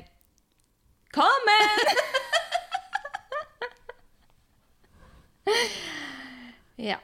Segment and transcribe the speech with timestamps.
[6.89, 6.97] ja.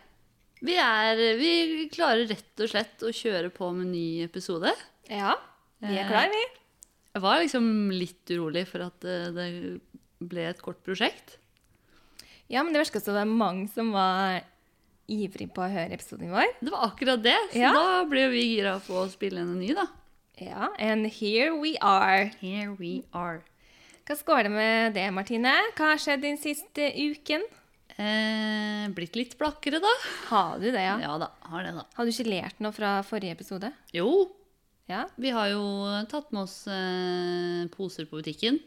[0.65, 4.73] Vi, er, vi klarer rett og slett å kjøre på med ny episode.
[5.11, 5.35] Ja,
[5.83, 6.43] vi er klare, vi.
[7.13, 9.79] Jeg var liksom litt urolig for at eh, det
[10.25, 11.37] ble et kort prosjekt.
[12.51, 14.41] Ja, men det virker som det var mange som var
[15.09, 16.51] ivrig på å høre episoden vår.
[16.61, 17.71] Det var akkurat det, så Ja.
[17.73, 19.87] da ble vi gira på å spille en ny, da.
[20.41, 22.31] Ja, and here we are.
[22.41, 23.41] Here we are.
[24.05, 25.53] Hva går det med det, Martine?
[25.77, 27.41] Hva har skjedd den siste uken?
[27.97, 29.93] Eh, blitt litt blakkere, da.
[30.29, 30.97] Har du det, ja?
[30.99, 31.85] Ja da, har det, da.
[31.95, 33.71] Har du ikke lært noe fra forrige episode?
[33.95, 34.29] Jo,
[34.85, 35.07] Ja.
[35.17, 35.63] vi har jo
[36.11, 38.59] tatt med oss eh, poser på butikken.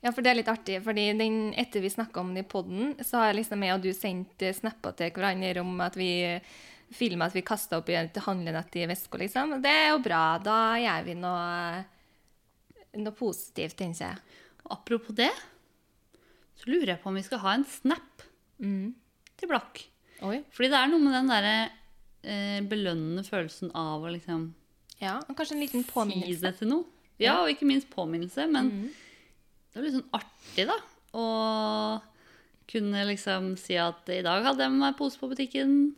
[0.00, 2.94] Ja, for det er litt artig, fordi den, etter vi snakka om det i poden,
[3.04, 6.08] så har liksom jeg og du sendt eh, snapper til hverandre om at vi
[6.96, 9.56] filma at vi kasta opp i et handlenett i veska, liksom.
[9.60, 10.24] Det er jo bra.
[10.40, 11.84] Da gjør vi noe,
[13.02, 14.42] noe positivt, tenker jeg.
[14.72, 15.32] Apropos det,
[16.56, 18.24] så lurer jeg på om vi skal ha en snap
[18.56, 19.82] til Blakk.
[20.24, 20.38] Oi.
[20.54, 21.56] Fordi det er noe med den derre
[22.24, 24.48] eh, belønnende følelsen av å liksom
[25.02, 26.42] Ja, og kanskje en liten si påminnelse.
[26.44, 26.84] det til noe.
[27.20, 28.46] Ja, og ikke minst påminnelse.
[28.52, 28.70] Men
[29.72, 30.76] det er litt sånn artig, da.
[31.16, 31.26] Å
[32.70, 35.94] kunne liksom si at i dag hadde jeg med meg pose på butikken.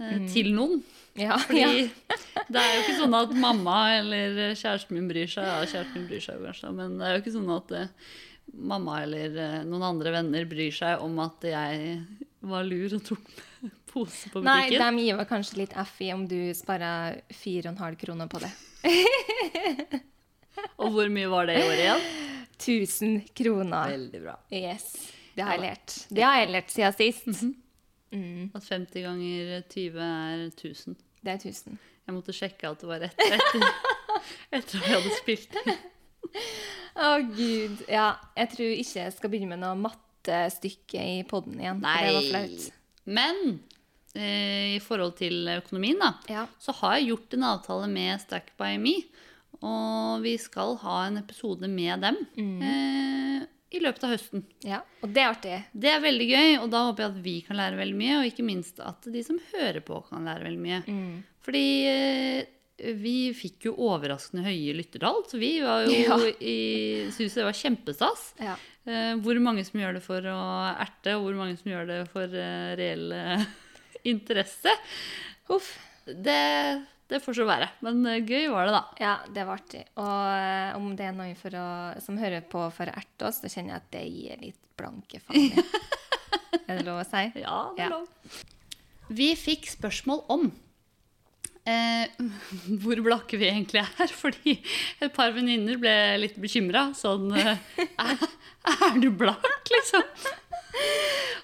[0.00, 0.26] Mm.
[0.32, 0.80] Til noen.
[1.18, 1.72] Ja, Fordi ja.
[2.52, 5.44] det er jo ikke sånn at mamma eller kjæresten min bryr seg.
[5.44, 7.90] Ja, kjæresten min bryr seg jo kanskje, men det er jo ikke sånn at eh,
[8.70, 11.92] mamma eller eh, noen andre venner bryr seg om at jeg
[12.48, 13.28] var lur og tok
[13.60, 14.48] med pose på butikken?
[14.48, 18.52] Nei, de gir meg kanskje litt F i om du sparer 4,5 kroner på det.
[20.80, 22.06] Og hvor mye var det i året igjen?
[22.60, 23.92] 1000 kroner.
[23.94, 24.36] Veldig bra.
[24.52, 24.90] Yes.
[25.34, 25.94] Det har jeg lært.
[26.10, 27.44] Det har jeg lært siden sist.
[28.10, 30.98] At 50 ganger 20 er 1000.
[31.22, 31.78] Det er 1000.
[32.06, 33.64] Jeg måtte sjekke at det var rett etter,
[34.58, 35.58] etter at vi hadde spilt.
[37.00, 37.84] Å, gud.
[37.88, 41.80] Ja, jeg tror ikke jeg skal begynne med noe mattestykke i poden igjen.
[41.84, 42.66] for Det var flaut.
[43.10, 43.42] Men
[44.14, 46.46] eh, i forhold til økonomien, da, Ja.
[46.58, 48.96] så har jeg gjort en avtale med Stack by Me.
[49.62, 52.62] Og vi skal ha en episode med dem Mm.
[52.62, 54.44] eh, i løpet av høsten.
[54.64, 54.80] ja.
[55.02, 55.64] Og det er artig.
[55.78, 58.16] Det er veldig gøy, og da håper jeg at vi kan lære veldig mye.
[58.20, 60.82] Og ikke minst at de som hører på, kan lære veldig mye.
[60.88, 61.22] Mm.
[61.44, 62.44] Fordi eh,
[62.96, 66.16] vi fikk jo overraskende høye lyttertall, så vi var jo Ja.
[66.40, 68.32] i, syntes det var kjempestas.
[68.40, 68.56] Ja.
[68.86, 70.38] Eh, hvor mange som gjør det for å
[70.80, 73.44] erte, og hvor mange som gjør det for eh, reell eh,
[74.08, 74.72] interesse.
[75.50, 75.72] Huff.
[76.06, 76.38] Det,
[77.10, 77.68] det får så være.
[77.84, 78.82] Men eh, gøy var det, da.
[79.02, 79.82] Ja, det var artig.
[80.00, 81.66] Og eh, om det er noen å,
[82.02, 85.20] som hører på for å erte oss, da kjenner jeg at det gir litt blanke
[85.20, 85.52] faen.
[86.66, 87.26] er det lov å si?
[87.42, 87.92] Ja, det er Ja.
[87.98, 88.42] lov.
[89.10, 90.44] Vi fikk spørsmål om
[91.66, 92.06] eh,
[92.82, 94.12] hvor blakke vi egentlig er.
[94.14, 94.54] Fordi
[95.02, 96.88] et par venninner ble litt bekymra.
[96.98, 97.56] Sånn eh,
[98.06, 98.26] er,
[98.70, 100.06] er du blakk, liksom?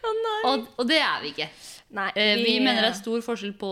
[0.06, 0.38] Å nei.
[0.52, 1.50] Og, og det er vi ikke.
[1.96, 3.70] Nei vi, vi mener det er stor forskjell på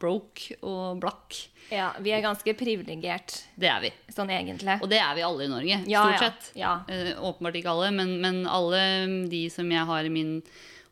[0.00, 1.36] broke og blakk.
[1.72, 3.90] Ja, vi er ganske privilegert, Det er vi.
[4.12, 4.74] sånn egentlig.
[4.82, 5.78] Og det er vi alle i Norge.
[5.88, 6.50] Ja, stort sett.
[6.60, 6.74] Ja.
[6.88, 7.14] Ja.
[7.24, 8.82] åpenbart ikke alle, men, men alle
[9.32, 10.42] de som jeg har i min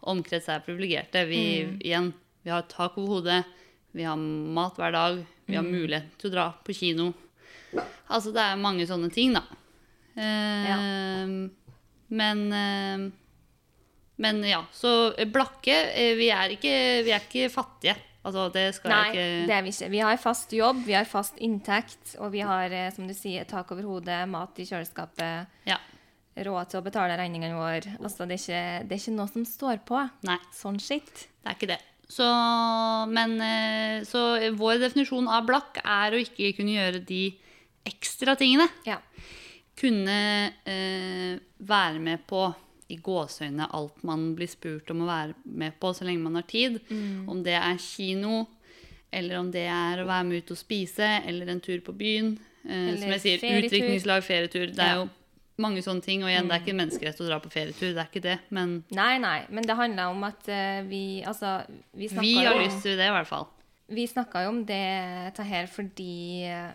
[0.03, 1.27] omkrets, er privilegerte.
[1.29, 1.77] Vi, Mm.
[1.85, 2.13] igjen,
[2.43, 3.45] vi har tak over hodet,
[3.95, 5.59] vi har mat hver dag, vi Mm.
[5.61, 7.13] har mulighet til å dra på kino.
[8.11, 9.43] Altså, det er mange sånne ting, da.
[10.17, 11.49] Eh,
[12.13, 13.11] Men eh,
[14.23, 16.73] Men ja, så blakke eh, Vi er ikke,
[17.07, 17.97] vi er ikke fattige.
[18.23, 19.87] Altså, det skal Nei, jeg ikke det er vi ikke.
[19.91, 23.49] Vi har fast jobb, vi har fast inntekt, og vi har, eh, som du sier,
[23.51, 25.81] tak over hodet, mat i kjøleskapet, Ja.
[26.39, 27.97] råd til å betale regningene våre.
[27.99, 29.99] Altså, det er, ikke, det er ikke noe som står på.
[30.29, 30.39] Nei.
[30.55, 31.27] Sånn skitt.
[31.43, 31.81] Det er ikke det.
[32.13, 32.29] Så,
[33.11, 34.23] men, eh, så
[34.55, 37.25] vår definisjon av blakk er å ikke kunne gjøre de
[37.91, 38.69] ekstra tingene.
[38.87, 39.01] Ja.
[39.83, 42.47] Kunne eh, være med på
[42.93, 46.47] i gåseøyne alt man blir spurt om å være med på så lenge man har
[46.51, 46.79] tid.
[47.29, 48.45] Om det er kino,
[49.13, 52.35] eller om det er å være med ut og spise, eller en tur på byen.
[52.65, 53.69] Eh, som jeg sier, ferietur.
[53.73, 54.67] utviklingslag, ferietur.
[54.73, 55.03] Det er Ja.
[55.03, 55.09] jo
[55.59, 56.23] mange sånne ting.
[56.23, 58.39] Og igjen, det er ikke en menneskerett å dra på ferietur, det er ikke det.
[58.51, 62.55] Men Nei, nei, men det handler om at uh, vi Altså, vi snakka vi har
[62.55, 63.49] om- lyst til det, i hvert fall.
[63.93, 66.71] Vi snakka jo om det her fordi eh,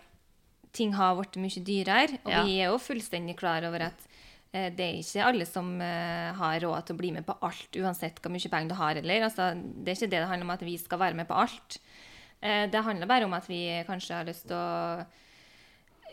[0.73, 2.19] ting har blitt mye dyrere.
[2.25, 2.43] Og Ja.
[2.45, 4.06] vi er jo fullstendig klar over at
[4.77, 8.19] det er ikke alle som eh, har råd til å bli med på alt, uansett
[8.23, 8.95] hvor mye penger du har.
[9.01, 9.27] Eller.
[9.27, 11.79] Altså, det er ikke det det handler om at vi skal være med på alt.
[12.41, 15.05] Eh, det handler bare om at vi kanskje har lyst til å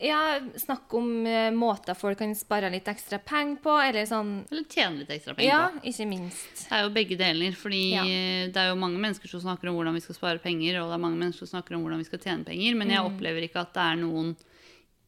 [0.02, 4.64] Ja, snakke om eh, måter folk kan spare litt ekstra penger på, eller sånn Eller
[4.67, 5.85] tjene litt ekstra penger Ja, på.
[5.87, 6.64] ikke minst.
[6.64, 7.52] Det er jo begge deler.
[7.55, 8.02] fordi Ja.
[8.50, 10.96] det er jo mange mennesker som snakker om hvordan vi skal spare penger, og det
[10.99, 13.06] er mange mennesker som snakker om hvordan vi skal tjene penger, men jeg Mm.
[13.14, 14.35] opplever ikke at det er noen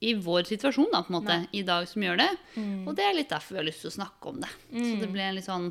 [0.01, 2.31] i vår situasjon da, på en måte, i dag som gjør det.
[2.57, 2.83] Mm.
[2.89, 4.51] Og det er litt derfor vi har lyst til å snakke om det.
[4.73, 5.71] Så det ble litt sånn,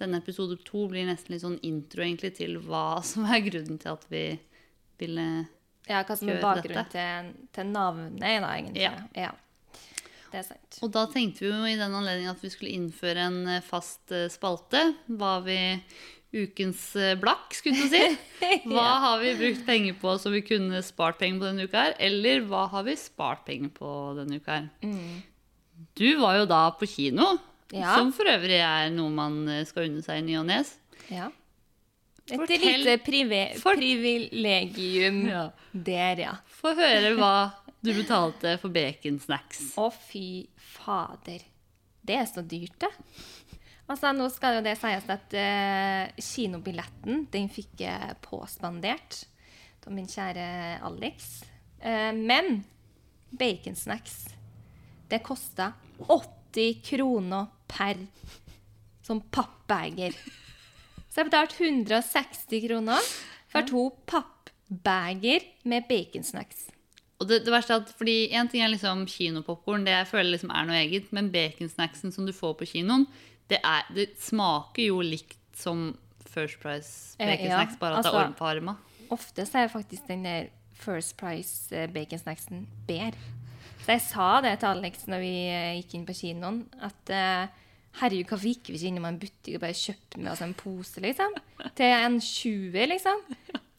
[0.00, 3.92] Denne episode to blir nesten litt sånn intro egentlig til hva som er grunnen til
[3.92, 4.24] at vi
[4.98, 5.26] ville
[5.86, 8.82] Ja, hva som er bakgrunnen til, til navnet, da, egentlig.
[8.82, 8.94] Ja.
[9.14, 9.30] ja.
[10.32, 10.78] Det er sant.
[10.80, 14.14] Og da tenkte vi jo i den anledning at vi skulle innføre en eh, fast
[14.16, 14.80] eh, spalte.
[15.12, 15.58] Hva vi
[16.32, 18.02] Ukens eh, blakk, skulle du si.
[18.72, 21.96] Hva har vi brukt penger på som vi kunne spart penger på denne uka her?
[22.00, 24.70] Eller hva har vi spart penger på denne uka her?
[25.98, 27.34] Du var jo da på kino,
[27.72, 27.94] Ja.
[27.96, 30.74] som for øvrig er noe man eh, skal unne seg i ny og nes.
[31.12, 31.30] Ja.
[32.30, 35.46] Et Fortell- lite prive, for, privilegium Ja.
[35.74, 36.34] der, ja.
[36.60, 37.32] Få høre hva
[37.82, 39.72] du betalte for baconsnacks.
[39.80, 40.46] Å, fy
[40.78, 41.42] fader.
[42.02, 42.92] Det er så dyrt, det.
[43.92, 49.26] Altså, nå skal jo det sies at uh, kinobilletten, den fikk jeg påspandert
[49.84, 50.44] av min kjære
[50.86, 51.42] Alex.
[51.82, 52.62] Uh, men
[53.36, 54.30] baconsnacks,
[55.12, 55.74] det kosta
[56.06, 58.00] 80 kroner per
[59.04, 60.16] som pappbeger.
[61.10, 63.08] Så jeg betalte 160 kroner
[63.52, 66.70] for to pappbeger med baconsnacks.
[67.20, 70.32] Og det, det verste er at, fordi En ting er liksom kinopopkorn, det jeg føler
[70.32, 71.12] liksom er noe eget.
[71.14, 73.06] Men baconsnacksen som du får på kinoen,
[73.52, 75.92] det, er, det smaker jo likt som
[76.32, 78.76] First Price bacon snacks, baconsnacks, bare at det altså- er orm på arma.
[79.12, 80.50] Ofte så er faktisk den der
[80.82, 83.18] First Price eh, baconsnacksen bedre.
[83.82, 87.50] Så jeg sa det til Alex når vi eh, gikk inn på kinoen, at eh,
[88.00, 91.02] herregud, hvorfor gikk vi ikke innom en butikk og bare kjøpte med oss en pose,
[91.04, 91.36] liksom?
[91.78, 93.22] Til en 20, liksom?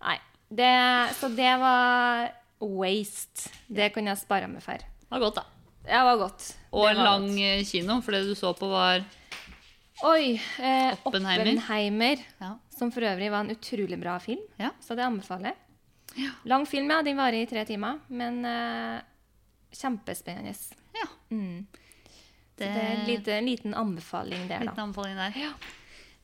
[0.04, 0.20] Nei.
[0.54, 0.70] Det,
[1.18, 2.30] så det var
[2.62, 3.50] waste.
[3.68, 4.78] Det kunne jeg spara meg for.
[4.78, 5.48] Det var godt, da.
[5.84, 6.52] Det var godt.
[6.72, 9.02] Og en lang eh, kino, for det du så på, var
[10.02, 10.42] Oi.
[10.60, 11.46] Eh, Oppenheimer.
[11.46, 12.18] Oppenheimer.
[12.42, 12.58] Ja.
[12.78, 14.42] Som for øvrig var en utrolig bra film.
[14.58, 14.70] Ja.
[14.82, 16.30] Så det anbefaler jeg.
[16.50, 17.02] Lang film, ja.
[17.06, 18.00] Den varer i tre timer.
[18.08, 19.02] Men eh,
[19.74, 20.54] kjempespennende.
[20.54, 20.76] Så
[21.30, 21.66] Mm.
[22.58, 22.68] det
[23.26, 25.34] Det, er en liten anbefaling der, liten anbefaling der.
[25.36, 25.52] Ja.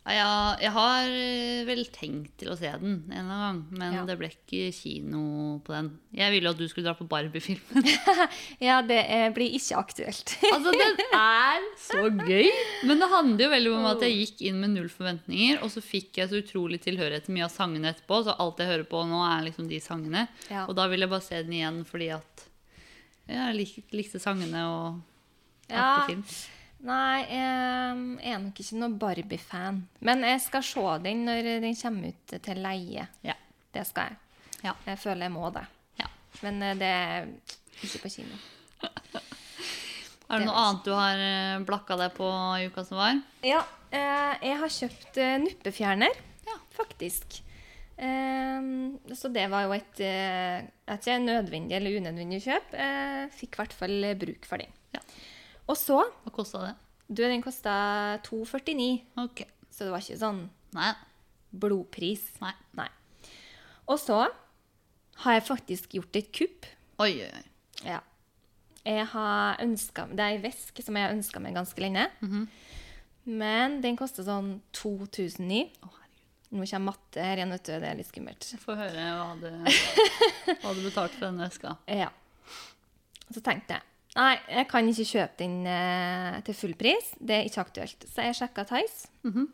[0.10, 3.80] Ja, jeg, jeg har eh, vel tenkt til å se den en eller annen gang,
[3.80, 4.04] men Ja.
[4.10, 5.22] det ble ikke kino
[5.66, 5.90] på den.
[6.18, 7.86] Jeg ville at du skulle dra på Barbie-filmen.
[8.68, 10.34] Ja, det eh, blir ikke aktuelt.
[10.54, 12.50] Altså, den er så gøy!
[12.90, 15.84] Men det handler jo veldig om at jeg gikk inn med null forventninger, og så
[15.86, 19.06] fikk jeg så utrolig tilhørighet til mye av sangene etterpå, så alt jeg hører på
[19.10, 20.26] nå, er liksom de sangene.
[20.50, 20.66] Ja.
[20.66, 22.48] Og da vil jeg bare se den igjen fordi at
[23.30, 25.04] jeg lik, likte sangene og
[25.70, 26.00] Ja.
[26.02, 26.24] det film.
[26.88, 29.82] Nei, jeg er nok ikke noe Barbie-fan.
[30.08, 33.08] Men jeg skal se den når den kommer ut til leie.
[33.26, 33.36] Ja.
[33.76, 34.20] Det skal jeg.
[34.64, 34.74] Ja.
[34.88, 35.66] Jeg føler jeg må det.
[36.00, 36.08] ja.
[36.44, 37.28] Men eh, det er
[37.84, 38.40] ikke på kino.
[40.30, 42.26] Er det Det noe annet du har eh, blakka deg på
[42.62, 43.16] i uka som var?
[43.42, 46.58] Ja, eh, jeg har kjøpt nuppefjerner, Ja.
[46.78, 47.40] faktisk.
[48.00, 52.70] Så det var jo et ikke, nødvendig eller unødvendig kjøp.
[52.80, 54.72] Jeg fikk i hvert fall bruk for den.
[54.96, 55.02] Ja.
[55.70, 56.76] Og så Hva kosta det?
[57.10, 57.74] Du, den kosta
[58.26, 59.44] 249, Ok.
[59.74, 60.44] så det var ikke sånn
[60.78, 60.92] Nei.
[61.58, 62.28] blodpris.
[62.44, 62.54] Nei.
[62.78, 62.88] Nei.
[63.90, 64.20] Og så
[65.24, 66.68] har jeg faktisk gjort et kupp.
[67.02, 67.46] Oi, oi, oi.
[67.90, 68.00] Ja.
[68.86, 72.08] Jeg har ønsket, Det er ei veske som jeg har ønska meg ganske lenge.
[72.22, 72.48] Mhm.
[73.26, 75.70] Men den koster sånn 2009.
[75.84, 76.24] Å, herregud.
[76.52, 77.74] Nå kommer matte her igjen, vet du.
[77.80, 78.48] Det er litt skummelt.
[78.64, 79.50] Få høre hva du,
[80.64, 81.76] hva du betalte for den veska.
[81.88, 82.10] Ja.
[83.30, 83.82] Så tenkte jeg
[84.18, 87.06] nei, jeg kan ikke kjøpe den eh, til full pris.
[87.20, 88.00] Det er ikke aktuelt.
[88.10, 89.00] Så jeg sjekka Tice.
[89.28, 89.46] Mhm.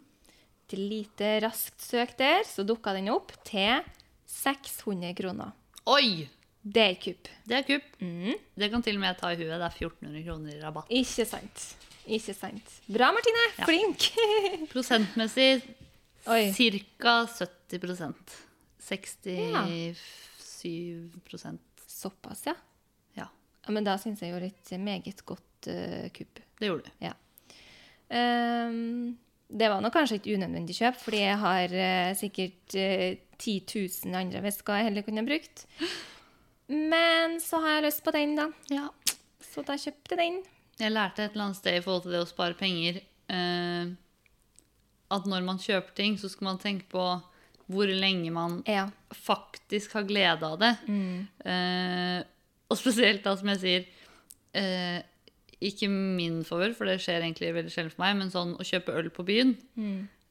[0.66, 3.84] Til lite raskt søk der, så dukka den opp til
[4.26, 5.52] 600 kroner.
[5.86, 6.30] Oi!
[6.66, 7.28] Det er kupp.
[7.46, 7.86] Det er kupp.
[8.02, 8.34] Mm.
[8.58, 9.52] Det kan til og med jeg ta i huet.
[9.54, 10.90] Det er 1400 kroner i rabatt.
[10.90, 11.66] Ikke sant.
[12.10, 12.66] Ikke sant.
[12.90, 13.44] Bra, Martine.
[13.60, 13.68] Ja.
[13.70, 14.08] Flink.
[14.74, 15.62] Prosentmessig
[16.26, 17.14] ca.
[17.30, 18.34] 70%
[18.86, 22.58] 67% Såpass, ja.
[23.66, 23.74] Ja.
[23.74, 26.40] Men da syns jeg jo litt meget godt uh, kupp.
[26.60, 26.92] det gjorde du.
[27.06, 27.14] Ja.
[28.10, 29.18] Um,
[29.50, 33.56] det var nok kanskje et unødvendig kjøp, fordi jeg har uh, sikkert uh, 10
[34.06, 35.66] 000 andre vesker jeg heller kunne brukt.
[36.70, 38.48] Men så har jeg lyst på den, da.
[38.74, 38.88] Ja.
[39.46, 40.40] Så da kjøpte jeg den.
[40.82, 42.98] Jeg lærte et eller annet sted i forhold til det å spare penger
[43.32, 43.94] uh,
[45.16, 47.06] at når man kjøper ting, så skal man tenke på
[47.72, 48.88] hvor lenge man Ja.
[49.14, 50.72] faktisk har glede av det.
[50.86, 52.20] Eh,
[52.70, 53.86] og spesielt da, som jeg sier
[54.58, 55.00] eh,
[55.66, 58.96] Ikke min favør, for det skjer egentlig veldig sjelden for meg, men sånn å kjøpe
[58.98, 59.56] øl på byen,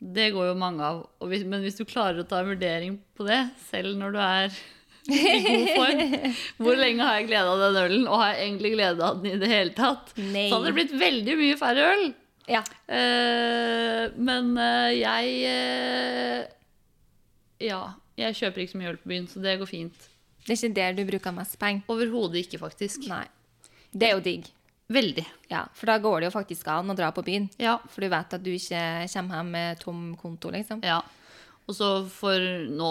[0.05, 1.05] det går jo mange av.
[1.31, 4.59] Hvis, men hvis du klarer å ta en vurdering på det, selv når du er
[5.05, 6.03] I god form.
[6.65, 9.35] Hvor lenge har jeg glede av den ølen, og har jeg egentlig glede av den
[9.35, 10.15] i det hele tatt?
[10.17, 10.47] Nei.
[10.49, 12.07] Så hadde det blitt veldig mye færre øl.
[12.49, 12.61] Ja.
[12.93, 16.41] Eh, men eh, jeg eh,
[17.65, 20.09] Ja, jeg kjøper ikke så mye øl på byen, så det går fint.
[20.45, 21.87] Det er ikke der du bruker mest penger.
[21.93, 23.07] Overhodet ikke, faktisk.
[23.09, 23.25] Nei.
[23.95, 24.51] Det er jo digg.
[24.93, 25.25] Veldig.
[25.49, 27.49] Ja, for da går det jo faktisk an å dra på byen.
[27.63, 27.79] Ja.
[27.89, 28.83] For du vet at du ikke
[29.15, 30.85] kommer hjem med tom konto, liksom.
[30.85, 31.01] ja.
[31.65, 32.37] Og så for
[32.69, 32.89] nå,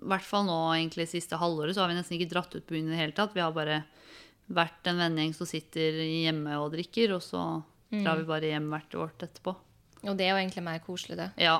[0.00, 2.72] i hvert fall nå egentlig siste halvåret, så har vi nesten ikke dratt ut på
[2.72, 3.34] byen i det hele tatt.
[3.36, 3.82] Vi har bare
[4.48, 7.42] vært en vennegjeng som sitter hjemme og drikker, og så
[7.92, 9.52] drar vi bare hjem hvert vårt etterpå.
[10.06, 11.28] Og det er jo egentlig mer koselig, det.
[11.44, 11.58] Ja.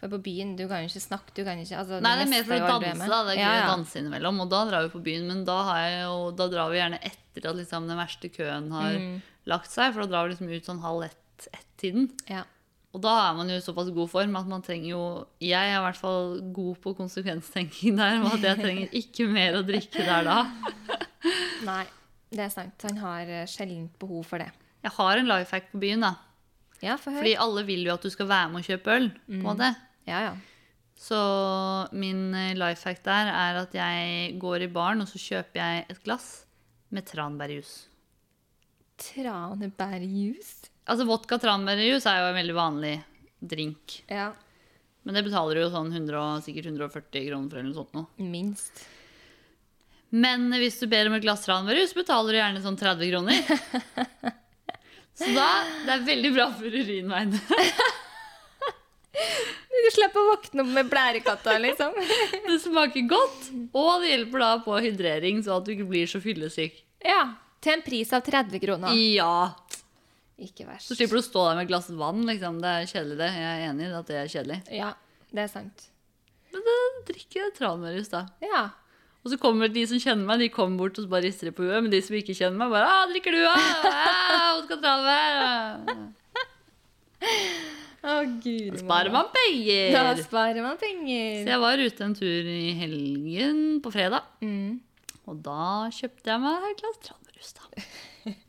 [0.00, 2.30] For på byen, du kan jo ikke snakke, du kan ikke altså, Nei, det er
[2.32, 3.18] mer for å danse, da.
[3.26, 4.38] Det er gøy ja, å danse innimellom.
[4.40, 7.00] Og da drar vi på byen, men da, har jeg jo, da drar vi gjerne
[7.10, 9.20] etter at liksom den verste køen har Mm.
[9.46, 12.08] lagt seg, for da drar vi liksom ut sånn halv ett- ett-tiden.
[12.32, 12.44] Ja.
[12.92, 15.02] Og da er man jo i såpass god form at man trenger jo
[15.38, 19.60] Jeg er i hvert fall god på konsekvenstenking der, og at jeg trenger ikke mer
[19.60, 20.38] å drikke der da.
[21.68, 21.84] Nei,
[22.32, 22.74] det er sant.
[22.88, 24.48] Han har eh, sjelden behov for det.
[24.82, 26.14] Jeg har en life hack på byen, da.
[26.80, 27.12] Ja, for.
[27.12, 29.08] Fordi alle vil jo at du skal være med og kjøpe øl.
[29.28, 29.70] på en måte.
[30.10, 30.32] Ja, ja.
[31.00, 31.16] Så
[31.96, 35.86] min eh, life hack der er at jeg går i baren, og så kjøper jeg
[35.88, 36.28] et glass
[36.92, 37.70] med tranbærjus.
[39.00, 40.52] Tranebærjus.
[40.90, 42.94] Altså vodka tranbærjus er jo en veldig vanlig
[43.40, 44.00] drink.
[44.10, 44.32] Ja.
[45.06, 48.28] Men det betaler du jo sånn 100, sikkert 140 kroner for eller noe sånt noe.
[48.34, 48.84] Minst.
[50.10, 54.36] Men hvis du ber om et glass tranbærjus, betaler du gjerne sånn 30 kroner.
[55.20, 55.48] Så da,
[55.86, 57.34] det er veldig bra for urinveien.
[59.10, 61.94] Du slipper å våkne opp med blærekatta, liksom.
[62.46, 66.22] Det smaker godt, og det hjelper da på hydrering, så at du ikke blir så
[66.22, 66.82] fyllesyk.
[67.06, 67.22] ja.
[67.60, 68.94] Til en pris av 30 kroner.
[68.96, 69.50] Ja,
[70.40, 70.86] Ikke verst.
[70.88, 72.56] Så slipper du å stå der med et glass vann, liksom.
[72.62, 73.26] Det er kjedelig, det.
[73.36, 74.56] Jeg er enig i at det er kjedelig.
[74.72, 74.86] Ja,
[75.28, 75.84] det er sant.
[76.54, 76.76] Men da
[77.10, 78.22] drikker jeg tranmørus, da.
[78.40, 78.62] Ja.
[79.20, 81.52] Og så kommer de som kjenner meg, de kommer bort og så bare rister de
[81.58, 81.82] på huet.
[81.84, 86.08] Men de som ikke kjenner meg, bare 'Å, drikker du, da?' Ja, vodka skal Å,
[88.26, 89.96] Da sparer man penger!
[89.96, 91.42] Da sparer man penger.
[91.42, 94.28] Så jeg var ute en tur i helgen på fredag.
[94.44, 94.80] Mm.
[95.30, 97.64] Og da kjøpte jeg meg et glass tranbrus, da.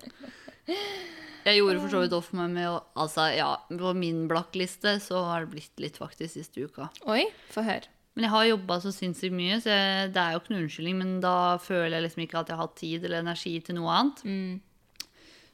[1.42, 5.24] Jeg gjorde for så vidt off meg med å Altså, ja, på min blakkliste så
[5.26, 6.92] har det blitt litt faktisk siste uka.
[7.10, 7.24] Oi,
[7.54, 7.90] få høre.
[8.14, 10.98] Men jeg har jobba så sinnssykt mye, så jeg, det er jo ikke noen unnskyldning.
[11.00, 13.96] Men da føler jeg liksom ikke at jeg har hatt tid eller energi til noe
[13.96, 14.22] annet.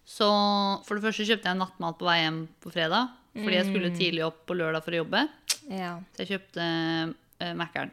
[0.07, 0.27] Så
[0.87, 3.13] for det første kjøpte jeg nattmat på vei hjem på fredag.
[3.37, 5.23] Fordi jeg skulle tidlig opp på lørdag for å jobbe.
[5.69, 5.97] Ja.
[6.15, 7.91] Så jeg kjøpte uh, Mækkern.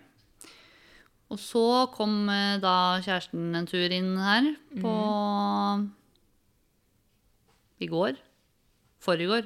[1.32, 4.94] Og så kom uh, da kjæresten en tur inn her på
[7.84, 8.20] I går.
[9.04, 9.44] Forrige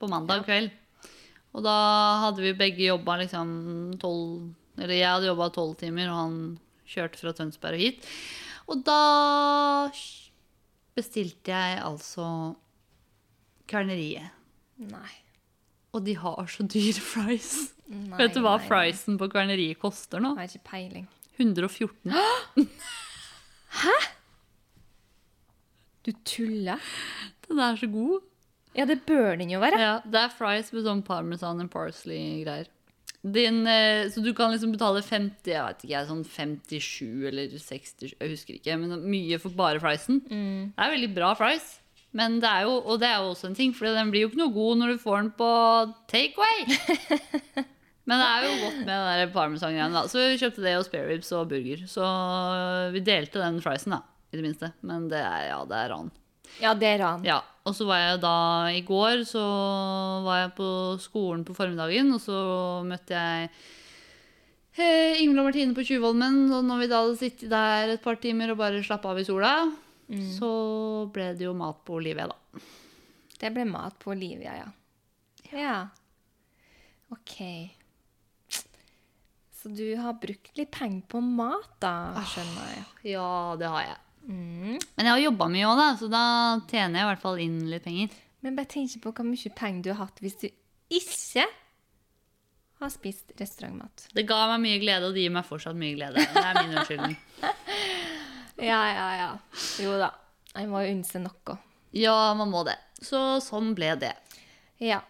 [0.00, 0.72] På mandag kveld.
[1.56, 1.76] Og da
[2.26, 3.48] hadde vi begge jobba liksom
[4.00, 6.36] tolv Eller jeg hadde jobba tolv timer, og han
[6.90, 8.06] kjørte fra Tønsberg og hit.
[8.70, 9.00] Og da
[10.96, 12.26] bestilte jeg altså
[13.70, 14.30] Kverneriet.
[14.90, 15.10] Nei.
[15.96, 17.52] Og de har så dyre fries.
[17.90, 20.36] Nei, Vet du hva nei, friesen på kverneriet koster nå?
[20.38, 21.08] Har ikke peiling.
[21.40, 22.14] 114.
[23.80, 23.96] Hæ?!
[26.06, 26.80] Du tuller?
[27.48, 28.20] Den er så god.
[28.76, 29.80] Ja, det bør den jo være.
[29.80, 32.70] Ja, det er fries med sånn parmesan and parsley-greier.
[33.20, 38.14] Din, eh, så du kan liksom betale 50, jeg vet ikke, sånn 57 eller 60,
[38.14, 40.22] jeg husker ikke, men mye for bare friesen.
[40.30, 40.70] Mm.
[40.72, 41.66] Det er veldig bra fries.
[42.16, 44.30] Men det er jo, og det er jo også en ting, for den blir jo
[44.32, 45.50] ikke noe god når du får den på
[46.10, 46.64] takeaway.
[48.10, 49.94] Men det er jo godt med den der parmesan-greiene.
[49.94, 50.08] da.
[50.10, 51.84] Så vi kjøpte det og spare ribs og burger.
[51.86, 52.06] Så
[52.90, 54.00] vi delte den friesen, da,
[54.32, 54.72] i det minste.
[54.82, 56.10] Men det er, ja, det er ran.
[56.58, 57.22] Ja, det er ran.
[57.28, 58.36] Ja, og så var jeg da
[58.74, 59.42] i går, så
[60.24, 60.70] var jeg på
[61.02, 62.40] skolen på formiddagen, og så
[62.88, 63.50] møtte jeg
[64.80, 68.18] eh, Ingvild og Martine på Tjuvholmen, og når vi da hadde sittet der et par
[68.18, 69.54] timer og bare slappa av i sola,
[70.38, 70.50] så
[71.14, 72.62] ble det jo mat på Olivia, da.
[73.40, 74.70] Det ble mat på Olivia, ja.
[75.50, 75.76] Ja.
[77.14, 77.36] OK.
[79.60, 81.94] Så du har brukt litt penger på mat, da,
[82.32, 82.84] skjønner jeg.
[83.12, 83.98] Ja, det har jeg.
[84.30, 84.76] Mm.
[84.78, 86.24] Men jeg har jobba mye òg, da, så da
[86.70, 88.14] tjener jeg i hvert fall inn litt penger.
[88.40, 90.46] Men bare tenk på hvor mye penger du har hatt hvis du
[90.90, 91.44] ikke
[92.80, 94.06] har spist restaurantmat.
[94.16, 96.24] Det ga meg mye glede, og det gir meg fortsatt mye glede.
[96.24, 97.18] Det er min unnskyldning.
[98.60, 99.30] Ja, ja, ja.
[99.82, 100.10] Jo da.
[100.54, 101.56] Jeg må jo unne seg noe.
[101.96, 102.76] Ja, man må det.
[103.02, 104.12] Så sånn ble det.
[104.82, 105.00] Ja.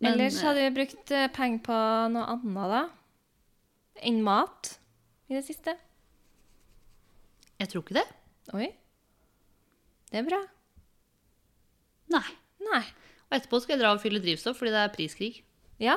[0.00, 1.76] Men, Ellers hadde vi brukt eh, penger på
[2.12, 2.82] noe annet, da?
[4.04, 4.74] Enn mat
[5.30, 5.72] i det siste?
[7.56, 8.04] Jeg tror ikke det.
[8.56, 8.68] Oi.
[10.10, 10.42] Det er bra.
[12.12, 12.26] Nei.
[12.66, 12.82] Nei.
[13.26, 15.32] Og etterpå skal jeg dra og fylle drivstoff fordi det er priskrig.
[15.82, 15.96] Ja,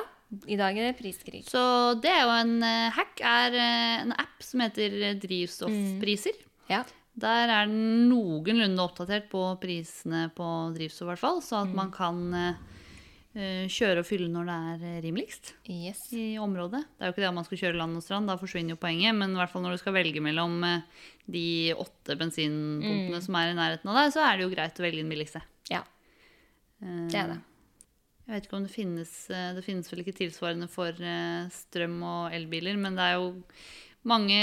[0.50, 1.44] I dag er det priskrig.
[1.48, 1.60] Så
[2.02, 6.00] det er jo en eh, hack, er eh, en app som heter Drivstoffpriser.
[6.00, 6.46] Drivstoffpriser.
[6.70, 6.84] Ja.
[7.20, 10.46] Der er den noenlunde oppdatert på prisene på
[10.76, 14.84] drivstoff, i hvert fall, så at man kan eh, kjøre og fylle når det er
[14.92, 16.04] eh, rimeligst Yes.
[16.14, 16.84] i området.
[16.94, 18.80] Det er jo ikke det at man skal kjøre land og strand, da forsvinner jo
[18.80, 23.38] poenget, men i hvert fall når du skal velge mellom uh, de åtte bensinpumpene som
[23.42, 25.44] er i nærheten av deg, så er det jo greit å velge den billigste.
[25.70, 27.40] Ja, uh, det er det.
[28.30, 30.94] Jeg vet ikke om det finnes Det finnes vel ikke tilsvarende for
[31.50, 33.32] strøm og elbiler, men det er jo
[34.08, 34.38] mange,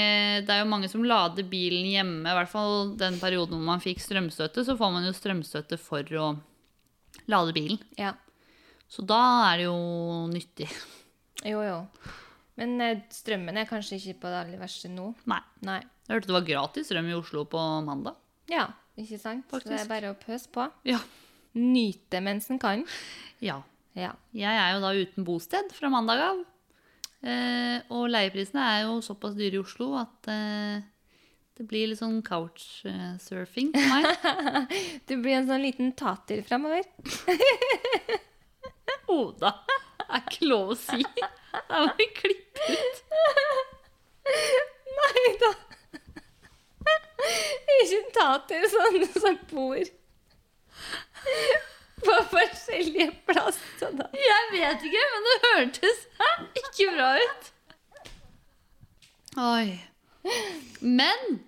[0.45, 2.21] det er jo mange som lader bilen hjemme.
[2.29, 6.05] I hvert fall den perioden hvor man fikk strømstøtte, så får man jo strømstøtte for
[6.19, 6.29] å
[7.31, 7.81] lade bilen.
[7.97, 8.13] Ja.
[8.87, 9.77] Så da er det jo
[10.31, 10.69] nyttig.
[11.45, 11.79] Jo, jo.
[12.57, 15.11] Men eh, strømmen er kanskje ikke på det aller verste nå.
[15.29, 15.41] Nei.
[15.67, 15.79] Nei.
[16.07, 18.15] Jeg hørte det var gratis strøm i Oslo på mandag.
[18.49, 19.45] Ja, ikke sant?
[19.51, 19.67] Faktisk.
[19.67, 20.65] Så det er bare å pøse på.
[20.87, 21.01] Ja.
[21.57, 22.85] Nyte mens en kan.
[23.43, 23.61] ja.
[23.97, 24.11] Ja.
[24.37, 26.41] Jeg er jo da uten bosted fra mandag av.
[27.25, 30.77] Eh, og leieprisene er jo såpass dyre i Oslo at eh,
[31.57, 34.05] det blir litt sånn couchsurfing for meg.
[35.09, 36.85] Du blir en sånn liten tater framover.
[39.17, 39.51] Oda.
[39.97, 41.01] Det er ikke lov å si.
[41.01, 42.97] Det må vi klippe ut.
[44.97, 45.51] Nei da.
[47.77, 49.81] Ikke en tater sånn som bor
[52.03, 53.93] på forskjellige plasser.
[53.97, 54.07] Da.
[54.13, 56.03] Jeg vet ikke, men det hørtes
[56.61, 57.51] ikke bra ut.
[59.37, 59.67] Oi.
[60.81, 61.39] Men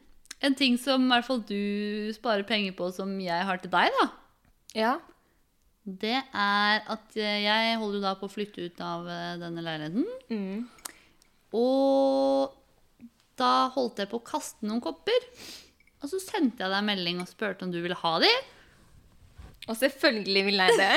[0.45, 3.93] en ting som i hvert fall du sparer penger på, som jeg har til deg,
[3.99, 4.09] da.
[4.77, 4.93] Ja.
[5.89, 10.05] Det er at jeg holder da på å flytte ut av eh, denne leiligheten.
[10.29, 10.67] Mm.
[11.57, 12.53] Og
[13.39, 15.27] da holdt jeg på å kaste noen kopper.
[15.99, 18.29] Og så sendte jeg deg en melding og spurte om du ville ha de.
[19.69, 20.95] Og selvfølgelig vil jeg det.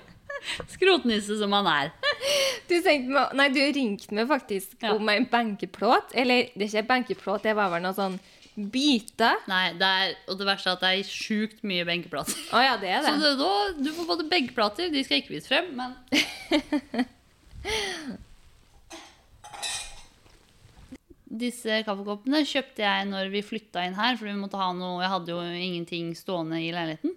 [0.74, 1.90] Skrotnisse som han er.
[2.70, 4.94] Du, meg, nei, du ringte meg faktisk Ja.
[4.96, 6.14] om en benkeplåt.
[6.16, 8.16] Eller det er ikke en benkeplåt, det var vel noe sånn
[8.72, 9.30] bite.
[9.48, 12.34] Nei, det er, og det verste er at det er sjukt mye benkeplater.
[12.56, 13.20] Å ja, det er Så det.
[13.22, 13.50] det, da,
[13.84, 15.90] du får både benkeplater, de skal ikke vise frem, men
[21.30, 25.12] Disse kaffekoppene kjøpte jeg når vi flytta inn her, for vi måtte ha noe Jeg
[25.12, 27.12] hadde jo ingenting stående i leiligheten.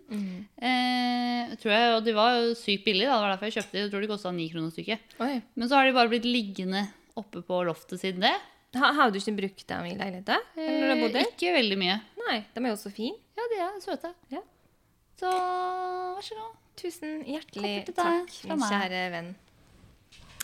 [0.61, 3.15] Eh, tror jeg, og de var jo sykt billige, da.
[3.17, 3.81] det var derfor jeg kjøpte de.
[3.87, 5.15] Jeg tror de kosta ni kroner stykket.
[5.25, 5.31] Oi.
[5.57, 6.85] Men så har de bare blitt liggende
[7.17, 8.35] oppe på loftet siden det.
[8.77, 11.27] Ha, har du ikke brukt dem i bodd Eh, der?
[11.33, 11.97] ikke veldig mye.
[12.23, 13.17] Nei, de er jo så fine.
[13.37, 14.13] Ja, de er søte.
[14.33, 14.41] Ja.
[15.19, 16.55] Så vær så god.
[16.77, 17.97] Tusen hjertelig takk,
[18.29, 19.27] takk, min kjære venn.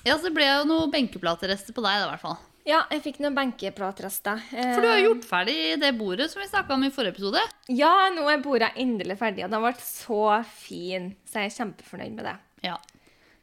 [0.05, 2.37] Ja, så ble jo noen benkeplaterester på deg, da, i hvert fall.
[2.69, 4.41] Ja, jeg fikk noen benkeplatrester.
[4.53, 7.41] Eh, For du har gjort ferdig det bordet som vi snakka om i forrige episode.
[7.73, 11.55] Ja, nå er bordet endelig ferdig, og det har vært så fin, så jeg er
[11.57, 12.35] kjempefornøyd med det.
[12.67, 12.75] Ja.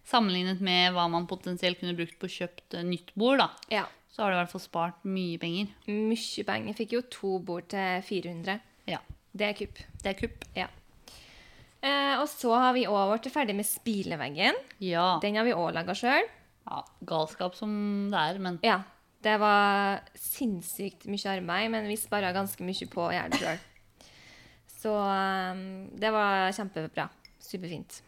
[0.06, 3.84] Sammenlignet med hva man potensielt kunne brukt på kjøpt kjøpe nytt bord, da, Ja,
[4.14, 5.72] så har du i hvert fall spart mye penger.
[5.90, 6.70] mye penger.
[6.70, 8.60] Jeg fikk jo to bord til 400.
[8.86, 9.00] Ja.
[9.36, 9.82] Det er kupp.
[10.04, 10.44] Det er kupp.
[10.56, 10.68] Ja.
[11.82, 14.54] Eh, og så har vi òg blitt ferdig med spileveggen.
[14.80, 15.18] Ja.
[15.20, 16.24] Den har vi òg laga sjøl.
[16.70, 16.82] ja.
[17.04, 18.78] Galskap som det er, men Ja.
[19.24, 23.62] Det var sinnssykt mye arbeid, men vi spara ganske mye på å gjøre det sjøl.
[24.76, 25.62] Så eh,
[25.98, 27.08] det var kjempebra.
[27.42, 28.02] Superfint.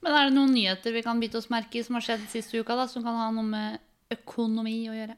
[0.00, 2.56] Men er det noen nyheter vi kan bite oss merke i som har skjedd siste
[2.56, 5.16] uka, da, som kan ha noe med økonomi å gjøre?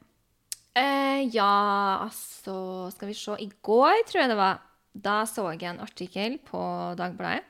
[0.73, 3.37] Eh, ja, altså Skal vi se.
[3.45, 6.61] I går, tror jeg det var, da så jeg en artikkel på
[6.99, 7.47] Dagbladet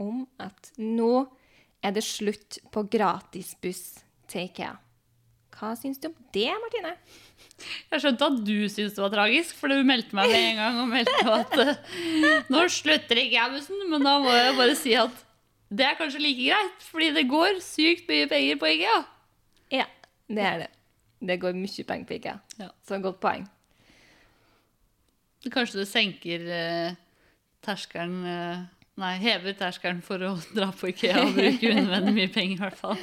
[0.00, 1.26] om at nå
[1.84, 4.00] er det slutt på gratisbuss
[4.30, 4.72] til IKEA.
[5.60, 6.94] Hva syns du om det, Martine?
[7.90, 10.78] Jeg skjønte at du syntes det var tragisk, for du meldte meg med en gang
[10.80, 14.94] og meldte at eh, nå slutter ikke jeg bussen, men da må jeg bare si
[14.96, 15.26] at
[15.70, 18.96] det er kanskje like greit, fordi det går sykt mye penger på IKEA.
[19.76, 19.86] Ja,
[20.32, 20.70] det er det.
[21.28, 22.36] Det går mye penger på IKEA.
[22.58, 22.70] Ja.
[22.88, 23.44] Så godt poeng.
[25.52, 26.98] Kanskje det senker eh,
[27.64, 28.68] terskelen eh,
[29.00, 32.80] Nei, hever terskelen for å dra på IKEA og bruke unødvendig mye penger, i hvert
[32.80, 32.98] fall.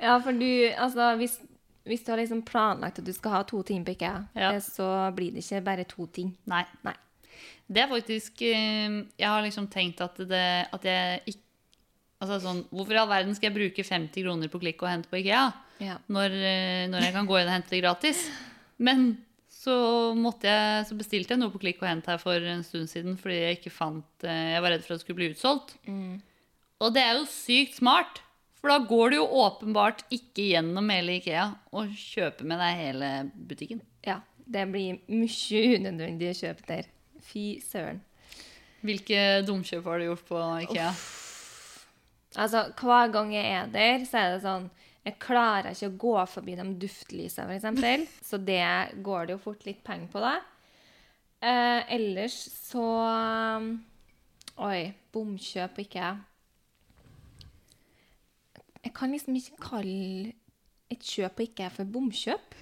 [0.00, 0.48] Ja, for du,
[0.80, 1.38] altså, hvis,
[1.88, 4.52] hvis du har liksom planlagt at du skal ha to ting på IKEA, Ja.
[4.52, 6.34] eh, så blir det ikke bare to ting.
[6.46, 6.64] Nei.
[6.84, 6.94] Nei.
[7.70, 11.46] Det er faktisk eh, Jeg har liksom tenkt at, det, at jeg ikke
[12.20, 15.08] Altså sånn, Hvorfor i all verden skal jeg bruke 50 kroner på klikk og hente
[15.08, 15.46] på IKEA?
[15.80, 15.94] Ja.
[16.12, 18.26] når, eh, når jeg kan gå inn og hente det gratis.
[18.76, 19.06] Men
[19.48, 19.72] så,
[20.42, 23.38] jeg, så bestilte jeg noe på klikk og hent her for en stund siden fordi
[23.40, 25.78] jeg ikke fant Jeg var redd for at det skulle bli utsolgt.
[26.80, 28.20] Og det er jo sykt smart,
[28.60, 31.46] for da går du jo åpenbart ikke gjennom hele Ikea
[31.76, 33.84] og kjøper med deg hele butikken.
[34.06, 34.20] ja.
[34.50, 36.86] Det blir mye unødvendige kjøp der.
[37.22, 38.00] Fy søren.
[38.82, 40.88] Hvilke dumkjøp har du gjort på Ikea?
[42.34, 44.70] Altså, hver gang jeg er der, så er det sånn
[45.06, 48.18] Jeg klarer ikke å gå forbi de duftlysene, f.eks.
[48.32, 48.66] Så det
[49.06, 50.34] går det jo fort litt penger på, da.
[51.40, 52.84] Eh, ellers så
[53.56, 53.70] um,
[54.60, 56.10] Oi, bomkjøp på ikke
[58.84, 60.32] Jeg kan liksom ikke kalle
[60.90, 62.58] et kjøp og ikke for bomkjøp.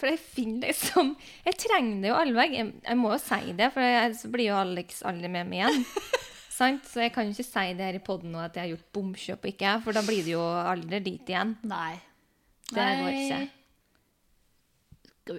[0.00, 1.12] For jeg finner liksom
[1.44, 2.56] Jeg trenger det jo allveg.
[2.56, 5.86] Jeg, jeg må jo si det, for ellers blir jo Alex aldri med meg igjen.
[6.60, 6.84] Sant?
[6.88, 8.90] Så jeg kan jo ikke si det her i poden nå at jeg har gjort
[8.96, 11.54] bomkjøp og ikke, for da blir det jo aldri dit igjen.
[11.68, 11.94] Nei.
[12.70, 13.40] Det går ikke.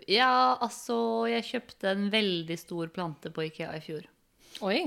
[0.08, 4.06] Ja, altså Jeg kjøpte en veldig stor plante på Ikea i fjor.
[4.63, 4.80] Oi.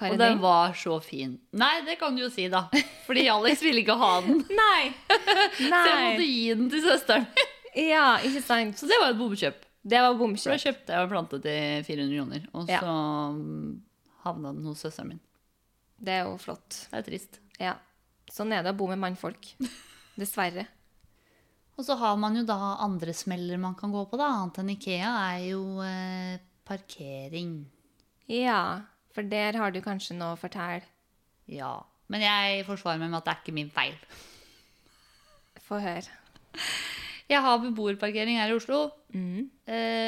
[0.00, 1.36] Er Og den var så fin.
[1.56, 2.64] Nei, det kan du jo si, da.
[3.06, 4.42] Fordi Alex ville ikke ha den.
[4.62, 4.92] Nei!
[5.58, 7.50] Så jeg måtte gi den til søsteren min.
[7.88, 8.76] Ja, ikke sant.
[8.80, 9.62] Så det var et bomkjøp.
[9.82, 10.52] Det var bomkjøp.
[10.52, 12.80] da kjøpte jeg en plante til 400 kroner, og Ja.
[12.84, 12.96] så
[13.38, 13.70] mm,
[14.26, 15.22] havna den hos søsteren min.
[16.02, 16.82] Det er jo flott.
[16.90, 17.40] Det er trist.
[17.62, 17.72] Ja.
[18.30, 19.54] Sånn er det å bo med mannfolk.
[20.20, 20.66] Dessverre.
[21.78, 24.28] Og så har man jo da andre smeller man kan gå på, da.
[24.42, 26.36] Annet enn Ikea er jo eh,
[26.68, 27.54] parkering.
[28.28, 30.84] Ja, for der har du kanskje noe å fortelle.
[31.50, 31.74] Ja.
[32.12, 33.94] Men jeg forsvarer meg med at det er ikke min feil.
[35.68, 36.08] Få høre.
[37.30, 38.90] Jeg har beboerparkering her i Oslo.
[39.12, 39.50] Mm.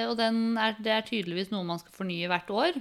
[0.09, 2.81] og den er, det er tydeligvis noe man skal fornye hvert år.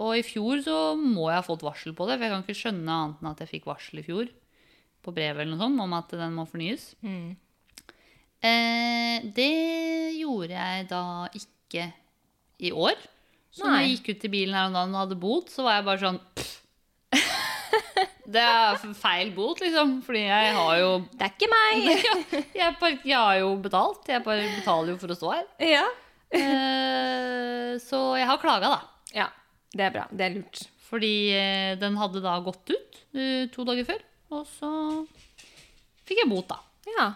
[0.00, 2.60] Og i fjor så må jeg ha fått varsel på det, for jeg kan ikke
[2.62, 4.30] skjønne annet enn at jeg fikk varsel i fjor
[5.02, 6.92] på brevet eller noe sånt om at den må fornyes.
[8.42, 9.50] Eh, det
[10.18, 11.04] gjorde jeg da
[11.36, 11.88] ikke
[12.62, 12.98] i år.
[13.52, 15.74] Så når jeg gikk ut i bilen her om dagen og hadde bot, så var
[15.78, 16.20] jeg bare sånn.
[18.32, 19.98] Det er feil bot, liksom.
[20.06, 21.88] Fordi jeg har jo Det er ikke meg!
[22.62, 24.08] jeg, park- jeg har jo betalt.
[24.08, 25.46] Jeg bare betaler jo for å stå her.
[25.68, 25.84] Ja.
[26.32, 28.80] Eh, så jeg har klaga, da.
[29.16, 29.28] ja.
[29.72, 30.06] Det er bra.
[30.12, 30.62] Det er lurt.
[30.88, 34.02] Fordi eh, den hadde da gått ut eh, to dager før.
[34.36, 34.70] Og så
[36.08, 36.58] fikk jeg bot, da.
[36.96, 37.06] Ja.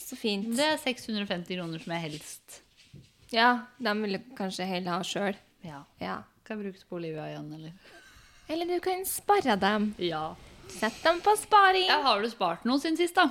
[0.00, 0.50] Så fint.
[0.56, 2.60] Det er 650 kroner som jeg helst
[3.34, 3.48] Ja,
[3.82, 5.34] de ville kanskje heller ha sjøl.
[5.66, 5.82] Ja.
[5.98, 6.22] Ja.
[6.46, 7.72] kan brukes på Olivia igjen, eller?
[8.50, 9.94] Eller du kan spare dem.
[9.98, 10.34] Ja.
[10.68, 11.86] Sett dem på sparing.
[11.88, 12.00] ja.
[12.02, 13.28] Har du spart noe siden sist, da?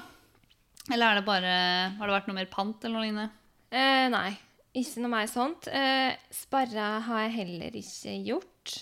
[0.91, 1.51] Eller er det bare
[1.97, 3.29] Har det vært noe mer pant eller noe lignende?
[3.69, 4.31] Eh, nei,
[4.73, 5.67] ikke noe mer sånt.
[5.67, 8.77] Eh, spare har jeg heller ikke gjort.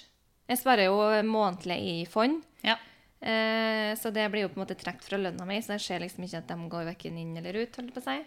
[0.48, 2.40] Jeg sparer jo månedlig i fond.
[2.64, 2.78] Ja.
[3.20, 6.00] Eh, så det blir jo på en måte trukket fra lønna mi, så jeg ser
[6.06, 7.76] liksom ikke at de går verken inn eller ut.
[7.82, 8.18] holdt på å si.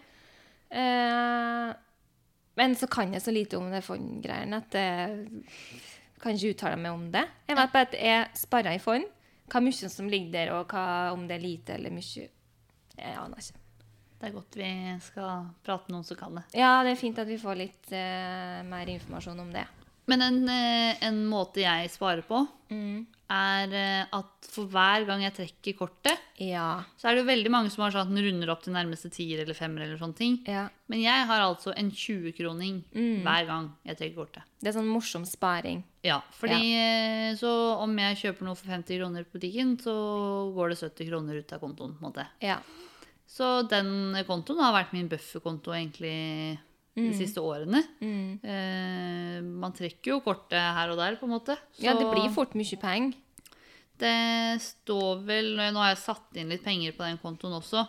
[0.69, 1.71] Eh,
[2.59, 5.25] men så kan jeg så lite om det fondgreiene at jeg
[6.21, 7.23] kan ikke uttale meg om det.
[7.47, 9.07] Jeg vet bare at jeg sparer i fond.
[9.51, 12.27] Hva mye som ligger der, og hva, om det er lite eller mye.
[12.97, 13.57] Jeg aner ikke.
[14.21, 16.43] Det er godt vi skal prate med noen som kan det.
[16.53, 19.65] Ja, det er fint at vi får litt uh, mer informasjon om det.
[20.11, 22.41] Men en, eh, en måte jeg sparer på,
[23.31, 26.83] er eh, at for hver gang jeg trekker kortet, Ja.
[26.99, 29.11] så er det jo veldig mange som har sånn at den runder opp til nærmeste
[29.13, 30.39] tier eller femmer eller sånne ting.
[30.49, 30.67] ja.
[30.91, 32.81] Men jeg har altså en 20-kroning
[33.23, 34.43] hver gang jeg trekker kortet.
[34.59, 35.83] Det er sånn morsom sparing.
[36.03, 37.35] Ja, fordi ja.
[37.39, 39.93] så om jeg kjøper noe for 50 kroner på butikken, så
[40.53, 41.93] går det 70 kroner ut av kontoen.
[41.95, 42.27] på en måte.
[42.43, 42.57] Ja.
[43.31, 46.59] Så den kontoen har vært min bufferkonto egentlig
[46.95, 47.79] de siste årene.
[48.01, 51.55] Eh, man trekker jo kortet her og der, på en måte.
[51.79, 53.13] ja, det blir fort mye penger.
[54.01, 57.83] Det står vel Nå har jeg satt inn litt penger på den kontoen også.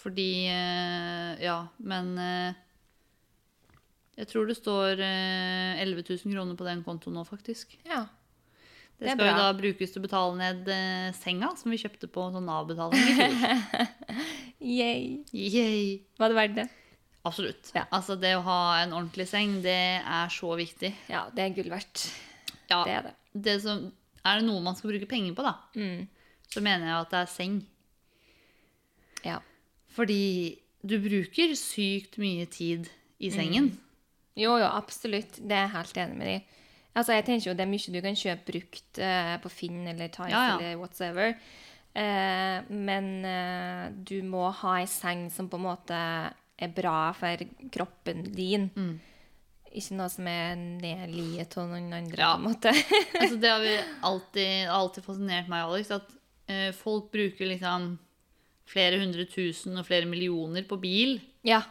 [0.00, 2.54] Fordi eh, Ja, men eh,
[4.16, 7.76] Jeg tror det står eh, 11 000 kroner på den kontoen nå, faktisk.
[7.84, 8.06] Ja.
[8.96, 12.08] Det, Det skal jo da brukes til å betale ned eh, senga, som vi kjøpte
[12.14, 13.86] på sånn avbetaling i fjor.
[14.80, 15.24] Yay.
[15.34, 15.84] Yay.
[16.16, 16.66] Var det verdt det?
[17.24, 17.70] Absolutt.
[17.74, 17.86] Ja.
[17.90, 20.90] Altså, det å ha en ordentlig seng, det er så viktig.
[21.08, 22.02] Ja, det er gull verdt.
[22.70, 23.14] Ja, Det er det.
[23.46, 23.86] det som,
[24.24, 26.06] er det noe man skal bruke penger på, da, Mm.
[26.52, 27.56] så mener jeg at det er seng.
[29.24, 29.38] Ja.
[29.94, 32.90] Fordi du bruker sykt mye tid
[33.24, 33.70] i sengen.
[34.36, 35.38] Jo, jo, absolutt.
[35.38, 36.48] Det er jeg helt enig med deg.
[36.94, 40.08] Altså, jeg tenker jo det er mye du kan kjøpe brukt uh, på Finn eller
[40.14, 40.56] Tice Ja, ja.
[40.58, 41.34] eller whatsoever.
[41.94, 45.98] Uh, men uh, du må ha ei seng som på en måte
[46.58, 47.42] er bra for
[47.74, 48.68] kroppen din.
[48.76, 48.94] Mm.
[49.74, 52.32] Ikke noe som er nedliet av noen andre, Ja.
[52.36, 52.70] på en måte.
[53.20, 53.72] Altså, det har vi
[54.10, 56.10] alltid, alltid fascinert meg, Alex, at
[56.50, 57.96] uh, folk bruker liksom
[58.70, 61.18] flere hundre tusen og flere millioner på bil.
[61.44, 61.62] ja,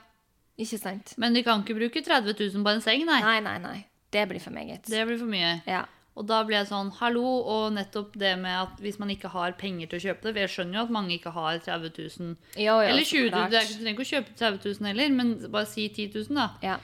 [0.59, 1.15] ikke sant?
[1.17, 3.21] Men de kan ikke bruke 30 000 på en seng, nei.
[3.25, 3.79] Nei, nei, nei.
[4.13, 4.83] Det blir for meget.
[4.85, 5.55] Det blir for mye.
[5.65, 5.79] Ja.
[6.15, 9.56] Og da blir jeg sånn, hallo, og nettopp det med at hvis man ikke har
[9.58, 12.36] penger til å kjøpe det, for jeg skjønner jo at mange ikke har 30 000,
[12.56, 13.49] Jo, jo, eller 20 000, klart.
[13.49, 16.08] det er ikke- du trenger ikke å kjøpe 30 000 heller, men bare si 10
[16.13, 16.49] 000 da.
[16.62, 16.78] Ja.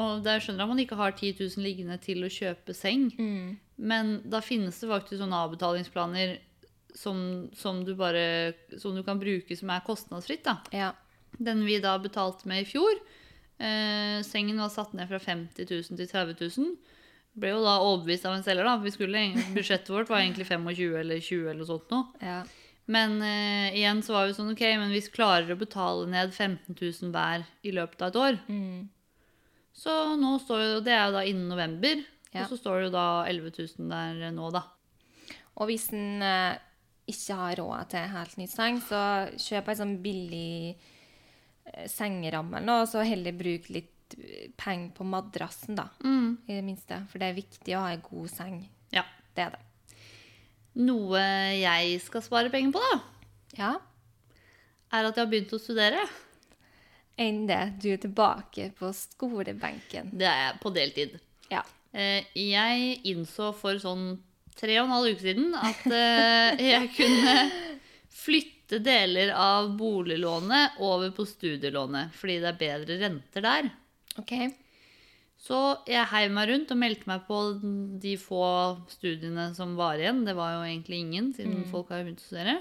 [0.00, 3.56] Og jeg skjønner at man ikke har 10 000 liggende til å kjøpe seng, Mm.
[3.78, 6.38] men da finnes det faktisk sånne avbetalingsplaner
[6.94, 10.58] som, som du bare Som du kan bruke som er kostnadsfritt, da.
[10.72, 10.92] Ja.
[11.42, 12.94] Den vi da betalte med i fjor.
[13.60, 16.76] Eh, sengen var satt ned fra 50 000 til 30 000.
[17.34, 18.76] Ble jo da overbevist av en selger, da.
[18.78, 19.22] Vi skulle,
[19.56, 22.12] budsjettet vårt var egentlig 25 eller 20 eller sånt noe.
[22.22, 22.42] ja.
[22.86, 26.34] Men uh, igjen så var vi sånn OK, men hvis vi klarer å betale ned
[26.36, 28.90] 15 000 hver i løpet av et år, Mm.
[29.72, 32.02] så nå står jo Det er jo da innen november.
[32.34, 32.42] Ja.
[32.42, 34.62] Og så står det jo da 11 000 der nå, da.
[35.56, 36.58] Og hvis en uh,
[37.08, 39.00] ikke har råd til helt ny seng, så
[39.32, 40.76] kjøp ei sånn billig
[41.64, 43.93] eh, sengeramme eller noe, og så heller bruk litt eh,
[44.60, 45.88] penger på madrassen, da.
[46.04, 47.00] I det minste.
[47.10, 48.58] For det er viktig å ha ei god seng.
[48.94, 49.02] Ja.
[49.34, 49.62] Det er det.
[50.84, 51.20] Noe
[51.54, 53.00] jeg skal spare penger på, da,
[53.58, 53.72] Ja.
[54.92, 56.02] er at jeg har begynt å studere.
[57.18, 57.60] Enn det.
[57.82, 60.10] Du er tilbake på skolebenken.
[60.18, 61.20] Det er jeg på deltid.
[61.50, 61.62] Ja.
[61.92, 64.18] Eh, Jeg innså for sånn
[64.56, 67.36] tre og en halv uke siden at eh, jeg kunne
[68.10, 73.70] flytte deler av boliglånet over på studielånet, fordi det er bedre renter der.
[74.20, 74.32] OK.
[75.44, 75.58] Så
[75.90, 77.36] jeg heiv meg rundt og meldte meg på
[78.00, 78.44] de få
[78.88, 80.22] studiene som var igjen.
[80.24, 82.56] Det var jo egentlig ingen, siden folk har begynt å studere.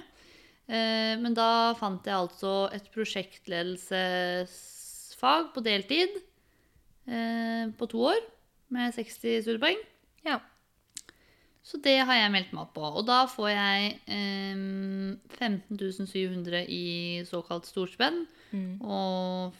[0.68, 6.10] Eh, Men da fant jeg altså et prosjektledelsesfag på deltid
[7.08, 8.20] eh, på to år
[8.74, 9.80] med 60 studiepoeng.
[10.26, 10.40] Ja.
[11.64, 12.84] Så det har jeg meldt meg opp på.
[12.84, 14.56] Og da får jeg eh,
[15.40, 18.26] 15 700 i såkalt storspenn
[18.84, 19.54] og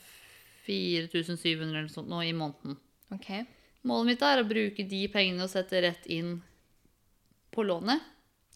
[0.66, 2.78] 4700 eller sånt nå i måneden.
[3.14, 3.44] Okay.
[3.84, 6.38] Målet mitt er å bruke de pengene og sette rett inn
[7.54, 8.02] på lånet.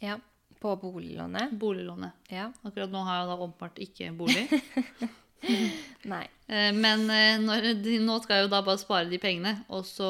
[0.02, 0.16] Ja.
[0.62, 1.52] På boliglånet.
[1.60, 2.16] Boliglånet.
[2.34, 2.48] Ja.
[2.66, 4.48] Akkurat nå har jeg da åpenbart ikke bolig.
[6.14, 6.24] Nei.
[6.50, 7.68] Eh, Men eh, når
[8.02, 10.08] nå skal jeg jo da bare spare de pengene, og så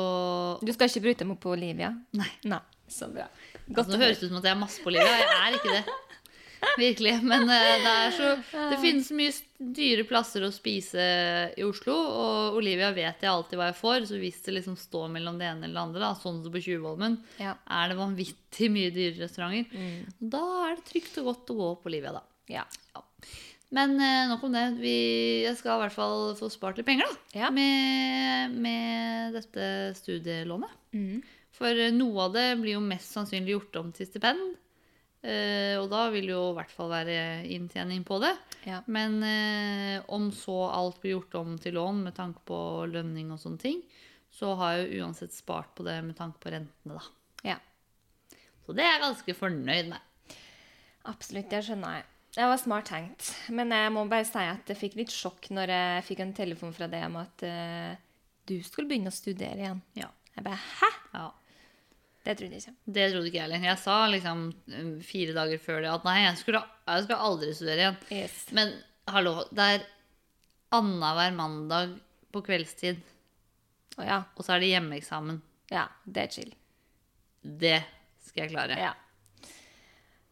[0.63, 1.91] Du skal ikke bruke dem opp på Olivia?
[2.15, 2.29] Nei.
[2.47, 2.61] Nei.
[2.87, 3.25] Så bra.
[3.67, 5.17] altså, Nå høres det ut som at jeg har masse på Olivia.
[5.19, 5.97] Jeg er ikke det.
[6.77, 7.13] Virkelig.
[7.23, 8.29] Men eh, det er så
[8.71, 9.33] Det finnes mye
[9.77, 11.01] dyre plasser å spise
[11.57, 15.09] i Oslo, og Olivia vet jeg alltid hva jeg får, så hvis det liksom står
[15.15, 17.55] mellom det ene eller det andre, da, sånn som på Tjuvholmen, Ja.
[17.65, 20.05] er det vanvittig mye dyre restauranter.
[20.21, 22.23] Da er det trygt og godt å gå på Olivia, da.
[22.53, 22.65] Ja.
[23.75, 24.61] Men eh, nok om det.
[24.79, 24.93] Vi,
[25.43, 27.49] jeg skal i hvert fall få spart litt penger da, Ja.
[27.51, 29.65] med, med dette
[29.97, 30.71] studielånet.
[30.95, 31.17] Mm.
[31.57, 34.53] For eh, noe av det blir jo mest sannsynlig gjort om til stipend.
[35.25, 37.19] Eh, og da vil jo i hvert fall være
[37.55, 38.33] inntjening på det.
[38.69, 38.81] Ja.
[38.85, 42.59] Men eh, om så alt blir gjort om til lån med tanke på
[42.91, 43.81] lønning og sånne ting,
[44.33, 47.53] så har jeg jo uansett spart på det med tanke på rentene, da.
[47.53, 47.57] ja.
[48.67, 50.37] Så det er jeg ganske fornøyd med.
[51.07, 52.07] Absolutt, det skjønner jeg.
[52.35, 53.29] Det var smart tenkt.
[53.55, 56.75] Men jeg må bare si at jeg fikk litt sjokk når jeg fikk en telefon
[56.75, 57.95] fra deg om at uh,
[58.45, 59.79] du skulle begynne å studere igjen.
[59.97, 60.11] Ja.
[60.35, 60.89] Jeg bare Hæ?
[61.15, 61.29] ja.
[62.27, 62.75] Det trodde jeg ikke.
[62.97, 63.65] Det trodde ikke jeg heller.
[63.69, 66.59] Jeg sa liksom eh, fire dager før det at nei, jeg, skulle,
[66.89, 67.99] jeg skulle aldri studere igjen.
[68.17, 68.35] Yes.
[68.57, 68.73] Men
[69.15, 69.85] hallo, det er
[70.75, 71.93] annenhver mandag
[72.35, 72.99] på kveldstid,
[73.97, 74.19] Oh, ja.
[74.37, 75.39] og så er det hjemmeeksamen.
[75.73, 76.51] Ja, det er chill.
[77.41, 77.79] Det
[78.27, 78.75] skal jeg klare.
[78.77, 78.91] Ja.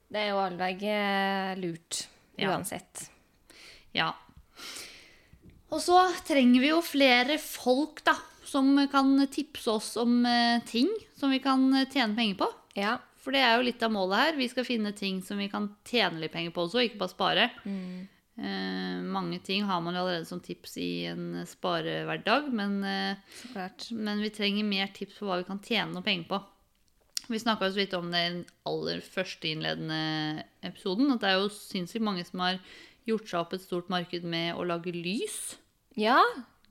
[0.06, 2.04] Det er jo allveg eh, lurt.
[2.38, 2.52] Ja.
[2.52, 3.08] Uansett.
[3.96, 4.12] Ja.
[5.74, 8.14] Og så trenger vi jo flere folk, da,
[8.46, 12.50] som kan tipse oss om eh, ting som vi kan eh, tjene penger på.
[12.80, 12.98] Ja.
[13.26, 14.36] For det er jo litt av målet her.
[14.38, 17.48] Vi skal finne ting som vi kan tjene litt penger på også, ikke bare spare.
[18.38, 24.22] Eh, mange ting har man jo allerede som tips i en sparehverdag, men, eh, men
[24.22, 26.42] vi trenger mer tips på hva vi kan tjene noe penger på.
[27.28, 31.10] Vi snakka så vidt om det i den aller første innledende episoden.
[31.16, 32.60] At det er jo sinnssykt mange som har
[33.10, 35.56] gjort seg opp et stort marked med å lage lys.
[35.98, 36.20] Ja,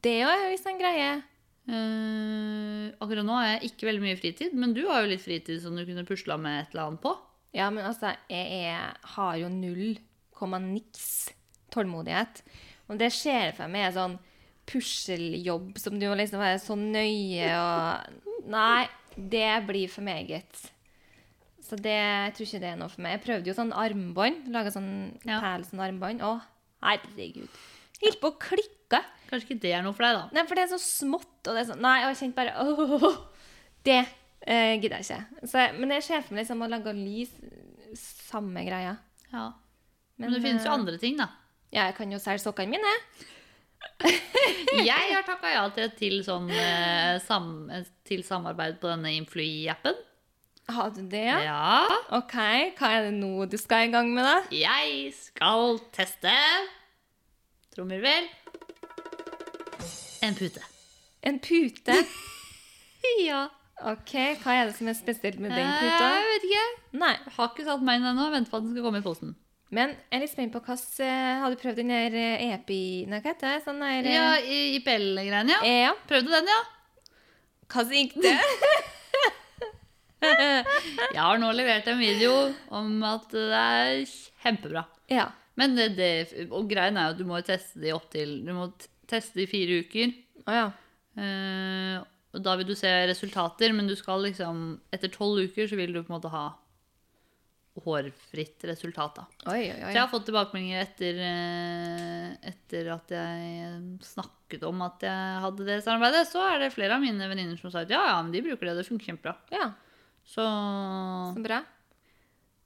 [0.05, 1.25] det er jo visst en greie.
[1.65, 5.63] Eh, akkurat nå har jeg ikke veldig mye fritid, men du har jo litt fritid
[5.63, 7.15] som du kunne pusla med et eller annet på.
[7.55, 9.97] Ja, men altså, jeg er, har jo null
[10.35, 11.31] komma niks
[11.75, 12.43] tålmodighet.
[12.91, 14.19] Og det ser jeg for meg er sånn
[14.69, 18.85] puslejobb som du må liksom være så nøye og Nei,
[19.17, 20.59] det blir for meget.
[21.65, 23.15] Så det, jeg tror ikke det er noe for meg.
[23.15, 24.51] Jeg prøvde jo sånn armbånd.
[24.53, 24.91] Laga sånn
[25.25, 25.39] Ja.
[25.41, 26.21] perle sånn armbånd.
[26.21, 26.35] Å,
[26.85, 27.49] herregud.
[28.03, 29.01] Helt på å klikke.
[29.35, 30.27] Kanskje ikke det er noe for deg, da.
[30.37, 32.53] Nei, for det er så smått, og det er sånn Nei, og jeg kjente bare
[32.63, 33.17] åh,
[33.83, 35.49] Det eh, gidder jeg ikke.
[35.51, 37.35] Så, men jeg ser for meg liksom å lage lys
[37.99, 38.95] Samme greia.
[39.33, 39.49] Ja.
[40.19, 41.29] Men, det finnes jo eh, andre ting, da.
[41.75, 42.95] Ja, jeg kan jo selge sokkene mine.
[44.89, 47.69] Jeg har takka ja til, til, sånn, eh, sam,
[48.07, 49.99] til samarbeid på denne Influi-appen.
[50.75, 51.27] Har du det?
[51.45, 51.85] Ja.
[52.17, 52.37] OK,
[52.79, 54.39] hva er det nå du skal i gang med, da?
[54.55, 56.33] Jeg skal teste
[57.75, 58.31] Trommevirvel.
[60.25, 60.63] En pute.
[61.29, 61.99] En pute?
[63.21, 63.43] Ja.
[63.85, 66.07] OK, hva er det som er spesielt med den puta?
[66.15, 66.63] Jeg vet ikke.
[67.03, 67.11] Nei.
[67.37, 68.29] Har ikke satt meg inn ennå.
[68.33, 69.35] Venter på at den skal komme i posten.
[69.75, 72.79] Men jeg er litt spent på hva eh, Har du prøvd den der eh, EPI
[73.11, 73.63] Nei, hva heter det?
[73.67, 75.73] Sånn der eh, Ja, i- IPL-greiene, ja.
[75.89, 75.93] ja.
[76.09, 76.61] Prøvde den, ja.
[77.75, 78.35] Hvordan gikk det?
[80.25, 82.33] Jeg har nå levert en video
[82.73, 84.05] om at det er
[84.45, 84.87] kjempebra.
[85.13, 85.29] ja.
[85.55, 86.09] Men det, det,
[86.51, 88.65] og greien er jo at du må teste det opp til Du må
[89.11, 90.13] teste i fire uker.
[90.45, 90.67] Oh, ja.
[91.21, 92.03] Eh,
[92.35, 95.93] og da vil du se resultater, men du skal liksom Etter tolv uker så vil
[95.95, 96.49] du på en måte ha
[97.85, 99.25] hårfritt resultat, da.
[99.51, 105.03] Oi, oi, Så jeg har fått tilbakemeldinger etter, eh, etter at jeg snakket om at
[105.03, 106.29] jeg hadde det samarbeidet.
[106.31, 108.71] Så er det flere av mine venninner som sa at ja, ja, men de bruker
[108.71, 109.35] det, det funker kjempebra.
[109.55, 109.73] Ja,
[110.25, 110.45] Så
[111.35, 111.63] så bra.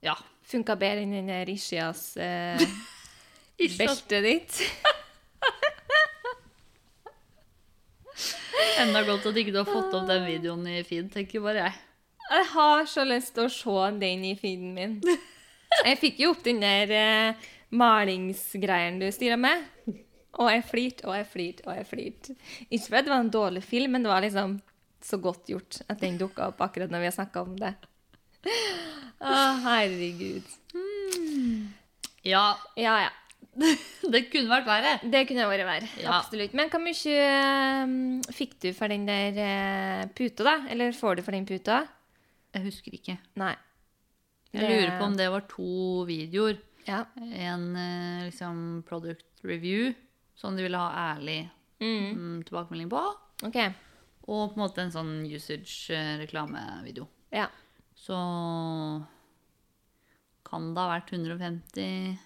[0.05, 0.15] ja.
[0.49, 4.61] Funka bedre enn den Rishias Ishias eh, belte ditt.
[8.79, 11.79] Enda godt at ikke du har fått opp den videoen i feed, tenker bare jeg.
[12.29, 14.99] Jeg har så lyst til å se den i feeden min.
[15.83, 19.65] Jeg fikk jo opp den der eh, malingsgreien du styra med.
[20.39, 22.35] Og jeg flirte og jeg flirte og jeg flirte.
[22.69, 24.59] Ikke fordi det var en dårlig film, men det var liksom
[25.03, 27.73] så godt gjort at den dukka opp akkurat når vi har snakka om det.
[29.19, 30.45] Å, herregud.
[32.23, 32.45] Ja,
[32.77, 33.09] Ja, ja.
[34.13, 34.91] det kunne vært verre.
[35.11, 35.89] Det kunne vært verre.
[35.99, 36.19] Ja.
[36.19, 36.53] Absolutt.
[36.57, 37.93] Men hvor mye eh,
[38.35, 40.55] fikk du for den der eh, puta, da?
[40.71, 41.81] Eller får du for den puta?
[42.55, 43.17] Jeg husker ikke.
[43.41, 43.55] Nei.
[44.53, 46.57] Jeg lurer på om det var to videoer.
[46.87, 47.03] Ja.
[47.19, 49.91] En eh, liksom product review,
[50.39, 51.41] som de ville ha ærlig
[51.79, 52.09] Mm.
[52.11, 52.99] mm, tilbakemelding på.
[53.47, 53.55] OK.
[54.27, 57.05] Og på en måte en sånn usage-reklamevideo.
[57.31, 57.45] Ja.
[57.95, 58.17] Så
[60.49, 62.17] kan det ha vært 150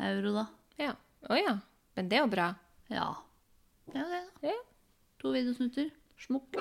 [0.00, 0.46] euro, da.
[0.78, 0.92] Ja.
[1.30, 1.54] Å ja.
[1.96, 2.48] Men det er jo bra.
[2.92, 3.06] Ja.
[3.88, 4.50] Det er jo det, da.
[4.50, 4.58] Ja.
[5.22, 5.90] To videosnutter.
[6.20, 6.58] Smukk.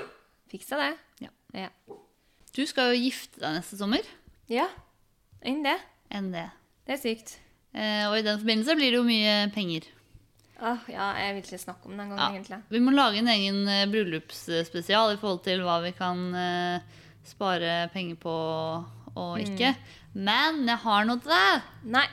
[0.52, 0.92] Fiksa det.
[1.26, 1.32] Ja.
[1.56, 1.70] Ja.
[2.56, 4.06] Du skal jo gifte deg neste sommer.
[4.52, 4.68] ja.
[5.46, 5.76] Enn det.
[6.10, 6.48] Enn det.
[6.88, 7.36] Det er sykt.
[7.76, 9.84] Eh, og i den forbindelse blir det jo mye penger.
[10.58, 12.30] Åh, ja, jeg vil ikke snakke om det engang, Ja.
[12.34, 12.58] egentlig.
[12.72, 16.80] Vi må lage en egen eh, bryllupsspesial i forhold til hva vi kan eh,
[17.28, 18.34] spare penger på
[19.16, 19.76] og ikke.
[20.16, 21.62] Men jeg har noe til deg.
[21.94, 22.08] Nei.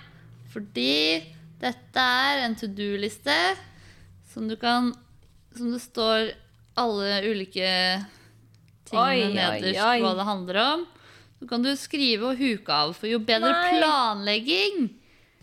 [0.52, 1.22] Fordi
[1.62, 3.36] dette er en to do-liste
[4.32, 4.90] som du kan
[5.56, 6.30] Som det står
[6.80, 7.68] alle ulike
[8.88, 9.98] tingene Oi, oi, nederst oi.
[10.00, 10.84] hva det handler om.
[11.38, 13.74] Så kan du skrive og huke av, for jo bedre Nei.
[13.76, 14.78] planlegging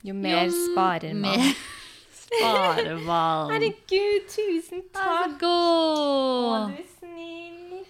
[0.07, 1.37] Jo mer jo sparer man.
[1.37, 1.53] mer
[2.23, 3.51] sparer man.
[3.53, 5.43] Herregud, tusen Vær så takk.
[5.43, 7.81] Å, du er snill.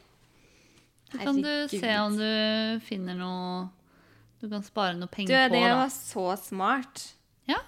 [1.10, 3.68] Så kan du se om du finner noe
[4.40, 5.76] Du kan spare noe Du, penger det på, da.
[5.82, 7.06] var så smart.
[7.50, 7.60] Ja.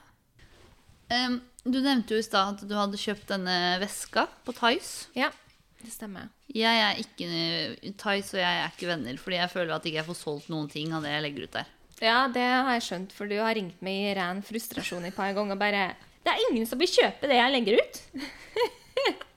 [1.11, 5.09] Um, du nevnte jo i stad at du hadde kjøpt denne veska på Tice.
[5.17, 5.29] Ja,
[5.81, 6.29] det stemmer.
[6.51, 7.27] Jeg er ikke
[7.99, 10.69] Tice og jeg er ikke venner, fordi jeg føler at jeg ikke får solgt noen
[10.71, 11.73] ting av det jeg legger ut der.
[12.01, 15.35] Ja, det har jeg skjønt, for du har ringt meg i ren frustrasjon et par
[15.37, 15.59] ganger.
[15.59, 15.83] Bare
[16.25, 18.01] Det er ingen som vil kjøpe det jeg legger ut.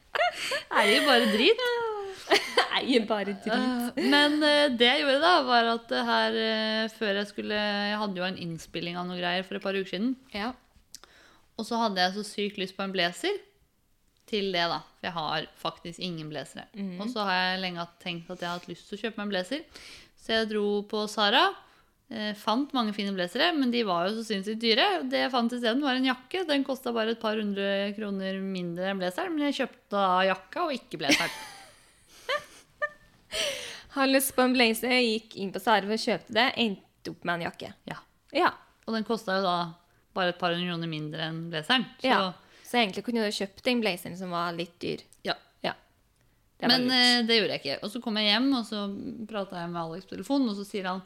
[0.75, 1.61] Er det jo bare drit?
[2.85, 4.03] Nei, bare dritt.
[4.15, 7.99] Men eh, det jeg gjorde da, var at det her eh, før jeg skulle Jeg
[8.03, 10.15] hadde jo en innspilling av noe greier for et par uker siden.
[10.35, 10.53] Ja.
[11.59, 13.37] Og så hadde jeg så sykt lyst på en blazer
[14.31, 14.81] til det, da.
[14.99, 16.67] For jeg har faktisk ingen blazere.
[16.99, 19.27] Og så har jeg lenge tenkt at jeg har hatt lyst til å kjøpe meg
[19.27, 19.85] en blazer.
[20.19, 21.45] Så jeg dro på Sara.
[22.13, 24.87] Eh, fant mange fine blazere, men de var jo så sinnssykt dyre.
[25.09, 26.45] Det jeg fant isteden, var en jakke.
[26.49, 29.35] Den kosta bare et par hundre kroner mindre enn blazeren.
[29.37, 31.35] Men jeg kjøpte da jakka og ikke blazeren.
[33.95, 37.25] Har lyst på en blazer, gikk inn på Sara for å kjøpe det, endte opp
[37.29, 37.73] med en jakke.
[37.91, 37.99] Ja.
[38.35, 38.49] Ja.
[38.87, 39.57] Og den kosta jo da
[40.15, 41.85] bare et par hundre kroner mindre enn blazeren.
[42.03, 42.33] Så ja.
[42.65, 45.03] Så egentlig kunne du kjøpt den blazeren som var litt dyr.
[45.27, 45.35] ja.
[45.63, 45.75] Ja.
[46.59, 46.93] Det Men lurt.
[46.97, 47.77] eh, det gjorde jeg ikke.
[47.85, 48.83] Og så kom jeg hjem, og så
[49.31, 51.03] prata jeg med Alex på telefonen, og så sier han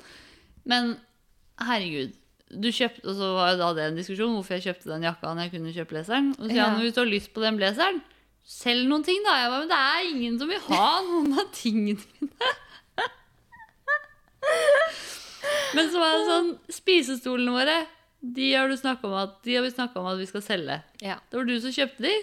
[0.68, 0.94] Men
[1.60, 2.12] herregud,
[2.48, 5.32] du kjøpte Og så var jo da det en diskusjon hvorfor jeg kjøpte den jakka
[5.34, 6.30] når jeg kunne kjøpe blazeren.
[6.38, 6.68] Og så sier Ja.
[6.70, 8.00] han hvis du har lyst på den blazeren,
[8.48, 9.36] selg noen ting, da.
[9.42, 12.54] Jeg bare, men det er ingen som vil ha noen av tingene mine.
[15.76, 17.76] Men så var det sånn Spisestolene våre,
[18.18, 20.80] de har, du om at, de har vi snakka om at vi skal selge.
[21.04, 21.18] ja.
[21.30, 22.14] Det var du som kjøpte de.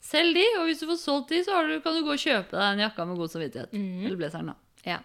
[0.00, 2.20] Selg de, og hvis du får solgt de, så har du, kan du gå og
[2.22, 3.74] kjøpe deg en jakka med god samvittighet.
[3.76, 4.84] Eller blazeren, da.
[4.86, 5.00] ja.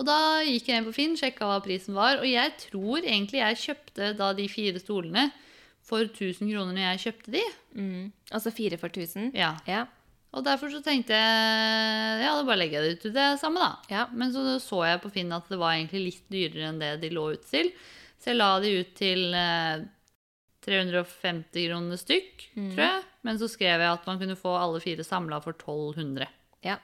[0.00, 3.42] Og da gikk jeg inn på Finn, sjekka hva prisen var, og jeg tror egentlig
[3.42, 5.26] jeg kjøpte da de fire stolene
[5.86, 7.42] for 1000 kroner når jeg kjøpte de.
[7.74, 8.12] Mm.
[8.32, 9.30] Altså fire for tusen?
[9.34, 9.54] Ja.
[9.66, 9.86] Ja.
[10.30, 13.58] Og derfor så tenkte jeg ja, da bare legger jeg det ut til det samme,
[13.58, 13.70] da.
[13.90, 14.04] Ja.
[14.14, 17.10] Men så så jeg på Finn at det var egentlig litt dyrere enn det de
[17.10, 17.72] lå ut til.
[18.20, 19.82] Så jeg la de ut til eh,
[20.66, 22.68] 350 kroner stykk, Mm.
[22.74, 23.02] tror jeg.
[23.24, 26.28] Men så skrev jeg at man kunne få alle fire samla for 1200.
[26.64, 26.76] Ja.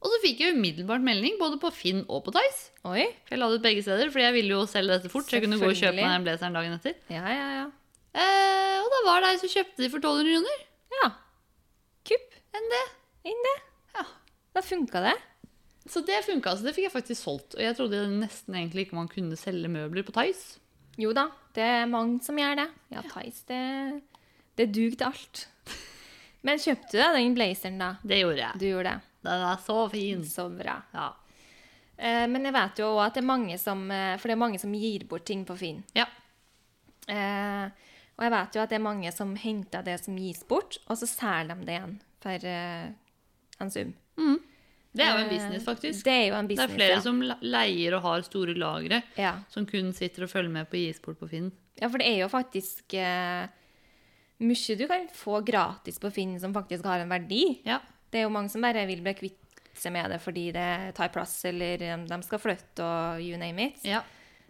[0.00, 2.70] Og så fikk jeg umiddelbart melding både på Finn og på Tice.
[2.86, 3.04] Oi.
[3.26, 5.26] For Jeg la det ut begge steder, fordi jeg ville jo selge dette fort.
[5.26, 6.94] Så jeg kunne gå og kjøpe meg den blazeren dagen etter.
[7.10, 7.66] Ja, ja, ja.
[8.14, 10.62] Eh, og da var det ei som kjøpte de for 1200 kroner.
[10.98, 11.08] Ja.
[12.08, 12.38] Kupp.
[12.56, 12.84] Enn det.
[13.28, 13.56] Enn det.
[13.98, 14.04] Ja.
[14.56, 15.16] Da funka det.
[15.88, 16.54] Så det funka.
[16.56, 17.56] Så det fikk jeg faktisk solgt.
[17.58, 20.58] Og jeg trodde nesten egentlig ikke man kunne selge møbler på Tice.
[20.98, 22.66] Jo da, det er mange som gjør det.
[22.90, 23.60] Ja, Thais, det,
[24.58, 25.44] det duger til alt.
[26.46, 27.92] Men kjøpte du deg den blazeren, da?
[28.02, 28.58] Det gjorde jeg.
[28.58, 29.14] Du gjorde det.
[29.28, 30.24] Den er så fin.
[30.26, 30.74] Så bra.
[30.94, 31.08] Ja.
[31.98, 34.42] Eh, men jeg vet jo også at det er mange som eh, For det er
[34.42, 35.84] mange som gir bort ting på Finn.
[35.98, 36.06] ja.
[37.08, 37.86] Eh,
[38.18, 40.98] og jeg vet jo at det er mange som henter det som gis bort, og
[40.98, 42.88] så selger de det igjen for uh,
[43.62, 43.92] en sum.
[44.98, 46.04] Det er jo en Eh, business, faktisk.
[46.04, 47.00] Det er jo en business, Det er flere ja.
[47.04, 49.36] som leier og har store lagre, ja.
[49.48, 51.52] som kun sitter og følger med på gisport på Finn.
[51.80, 53.46] ja, for det er jo faktisk uh,
[54.42, 57.60] mye du kan få gratis på Finn som faktisk har en verdi.
[57.64, 57.78] Ja.
[58.10, 59.44] Det er jo mange som bare vil bli kvitt
[59.78, 63.70] seg med det fordi det tar plass, eller um, de skal flytte og you name
[63.70, 63.84] it.
[63.84, 64.02] ja.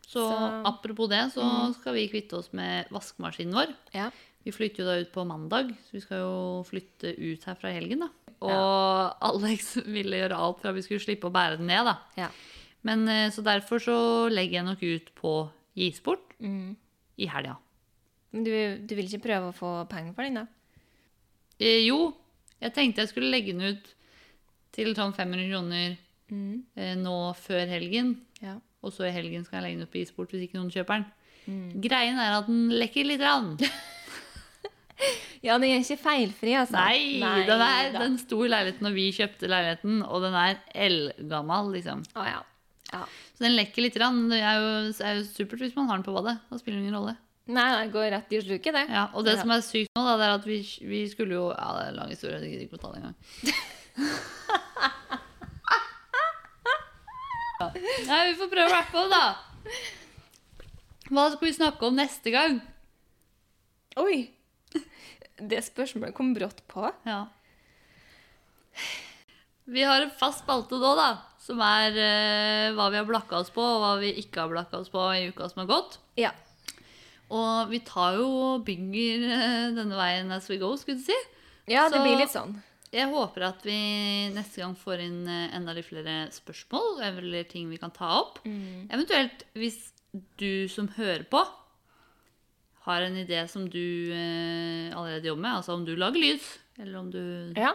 [0.09, 0.62] Så, Så- Mm.
[0.66, 1.44] apropos det, så
[1.76, 3.74] skal vi kvitte oss med vaskemaskinen vår.
[3.92, 4.11] Ja.
[4.44, 7.68] Vi flytter jo da ut på mandag, så vi skal jo flytte ut her fra
[7.74, 8.09] helgen, da.
[8.40, 11.98] Og Alex ville gjøre alt for at vi skulle slippe å bære den ned, da.
[12.16, 12.28] ja.
[12.82, 16.76] Men eh, så derfor så legger jeg nok ut på gisport Mm.
[17.18, 17.56] i helga.
[18.32, 20.46] Men du, du vil ikke prøve å få penger for den, da?
[21.61, 22.14] Eh, jo,
[22.62, 23.94] jeg tenkte jeg skulle legge den ut
[24.72, 25.98] til sånn 500 kroner
[26.30, 26.62] Mm.
[26.76, 28.20] eh, nå før helgen.
[28.40, 28.59] Ja.
[28.83, 31.01] Og så i helgen skal jeg legge den ut på isport hvis ikke noen kjøper
[31.01, 31.07] den.
[31.49, 31.68] Mm.
[31.83, 33.24] Greien er at den lekker litt.
[33.24, 33.57] Rann.
[35.39, 36.74] Ja, den er ikke feilfri, altså.
[36.74, 38.01] Nei, den, er, da.
[38.03, 42.01] den sto i leiligheten når vi kjøpte leiligheten, og den er eldgammel, liksom.
[42.18, 42.41] Oh, ja.
[42.91, 43.05] ja.
[43.37, 43.95] Så den lekker litt.
[44.03, 44.24] Rann.
[44.33, 44.72] Det er jo,
[45.07, 46.35] er jo supert hvis man har den på badet.
[46.51, 47.14] Da spiller det ingen rolle.
[47.55, 48.83] Nei, det går rett i sluket, det.
[48.91, 49.45] Ja, og det Ja.
[49.45, 50.59] som er sykt nå, da, det er at vi,
[50.91, 52.41] vi skulle jo Ja, det er en lang historie.
[52.43, 53.16] Jeg gidder ikke å ta det engang.
[57.59, 59.22] Nei, vi får prøve å rappe opp, da.
[61.09, 62.59] Hva skal vi snakke om neste gang?
[63.98, 64.28] Oi!
[65.38, 66.84] Det spørsmålet kom brått på.
[67.06, 67.24] Ja.
[69.68, 71.09] Vi har en fast spalte nå, da.
[71.42, 74.82] Som er uh, hva vi har blakka oss på, og hva vi ikke har blakka
[74.82, 75.98] oss på i uka som har gått.
[76.20, 76.32] Ja.
[77.28, 78.28] Og vi tar jo
[78.64, 81.16] bygger eh, denne veien as we go, skulle du si.
[81.68, 82.54] Ja, det Så- blir litt sånn.
[82.93, 83.74] Jeg håper at vi
[84.32, 88.39] neste gang får inn eh, enda litt flere spørsmål eller ting vi kan ta opp.
[88.49, 88.86] Mm.
[88.89, 89.76] Eventuelt hvis
[90.41, 91.43] du som hører på,
[92.89, 93.82] har en idé som du
[94.14, 96.47] eh, allerede jobber med, altså om du lager lyd,
[96.80, 97.20] eller om du
[97.61, 97.74] Ja.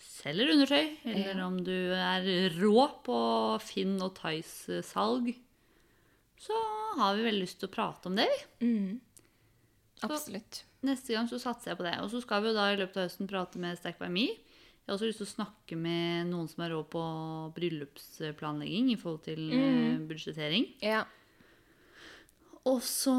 [0.00, 1.46] selger undertøy, eller Ja.
[1.46, 2.24] om du er
[2.56, 3.18] rå på
[3.60, 5.34] Finn og Tice-salg,
[6.40, 6.56] så
[6.96, 8.66] har vi veldig lyst til å prate om det, vi.
[8.66, 9.00] Mm.
[10.08, 10.62] Absolutt.
[10.86, 11.96] Neste gang så satser jeg på det.
[12.00, 14.30] Og så skal vi jo da i løpet av høsten prate med Stack by Me.
[14.30, 17.02] Jeg har også lyst til å snakke med noen som er rå på
[17.54, 20.06] bryllupsplanlegging i forhold til mm.
[20.10, 20.66] budsjettering.
[20.82, 21.04] Ja.
[22.68, 23.14] Og så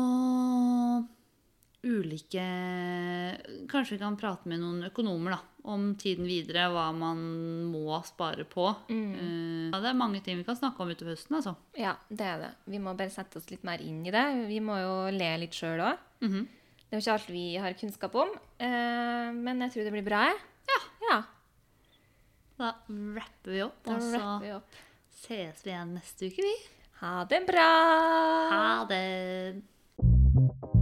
[1.82, 2.44] ulike
[3.72, 5.40] Kanskje vi kan prate med noen økonomer da,
[5.72, 7.22] om tiden videre, hva man
[7.72, 8.68] må spare på.
[8.92, 9.72] Mm.
[9.74, 11.56] det er mange ting vi kan snakke om utover høsten, altså.
[11.78, 12.52] ja, det er det.
[12.74, 14.26] Vi må bare sette oss litt mer inn i det.
[14.50, 16.10] Vi må jo le litt sjøl òg.
[16.26, 16.50] Mhm.
[16.92, 20.04] Det er jo ikke alt vi har kunnskap om, eh, men jeg tror det blir
[20.04, 20.26] bra.
[20.68, 20.80] Ja.
[21.08, 21.20] ja.
[22.60, 22.74] Da
[23.16, 24.76] rapper vi opp, Da og så vi opp.
[25.24, 26.54] ses vi igjen neste uke, vi.
[27.00, 27.70] Ha det bra!
[28.52, 30.81] Ha det!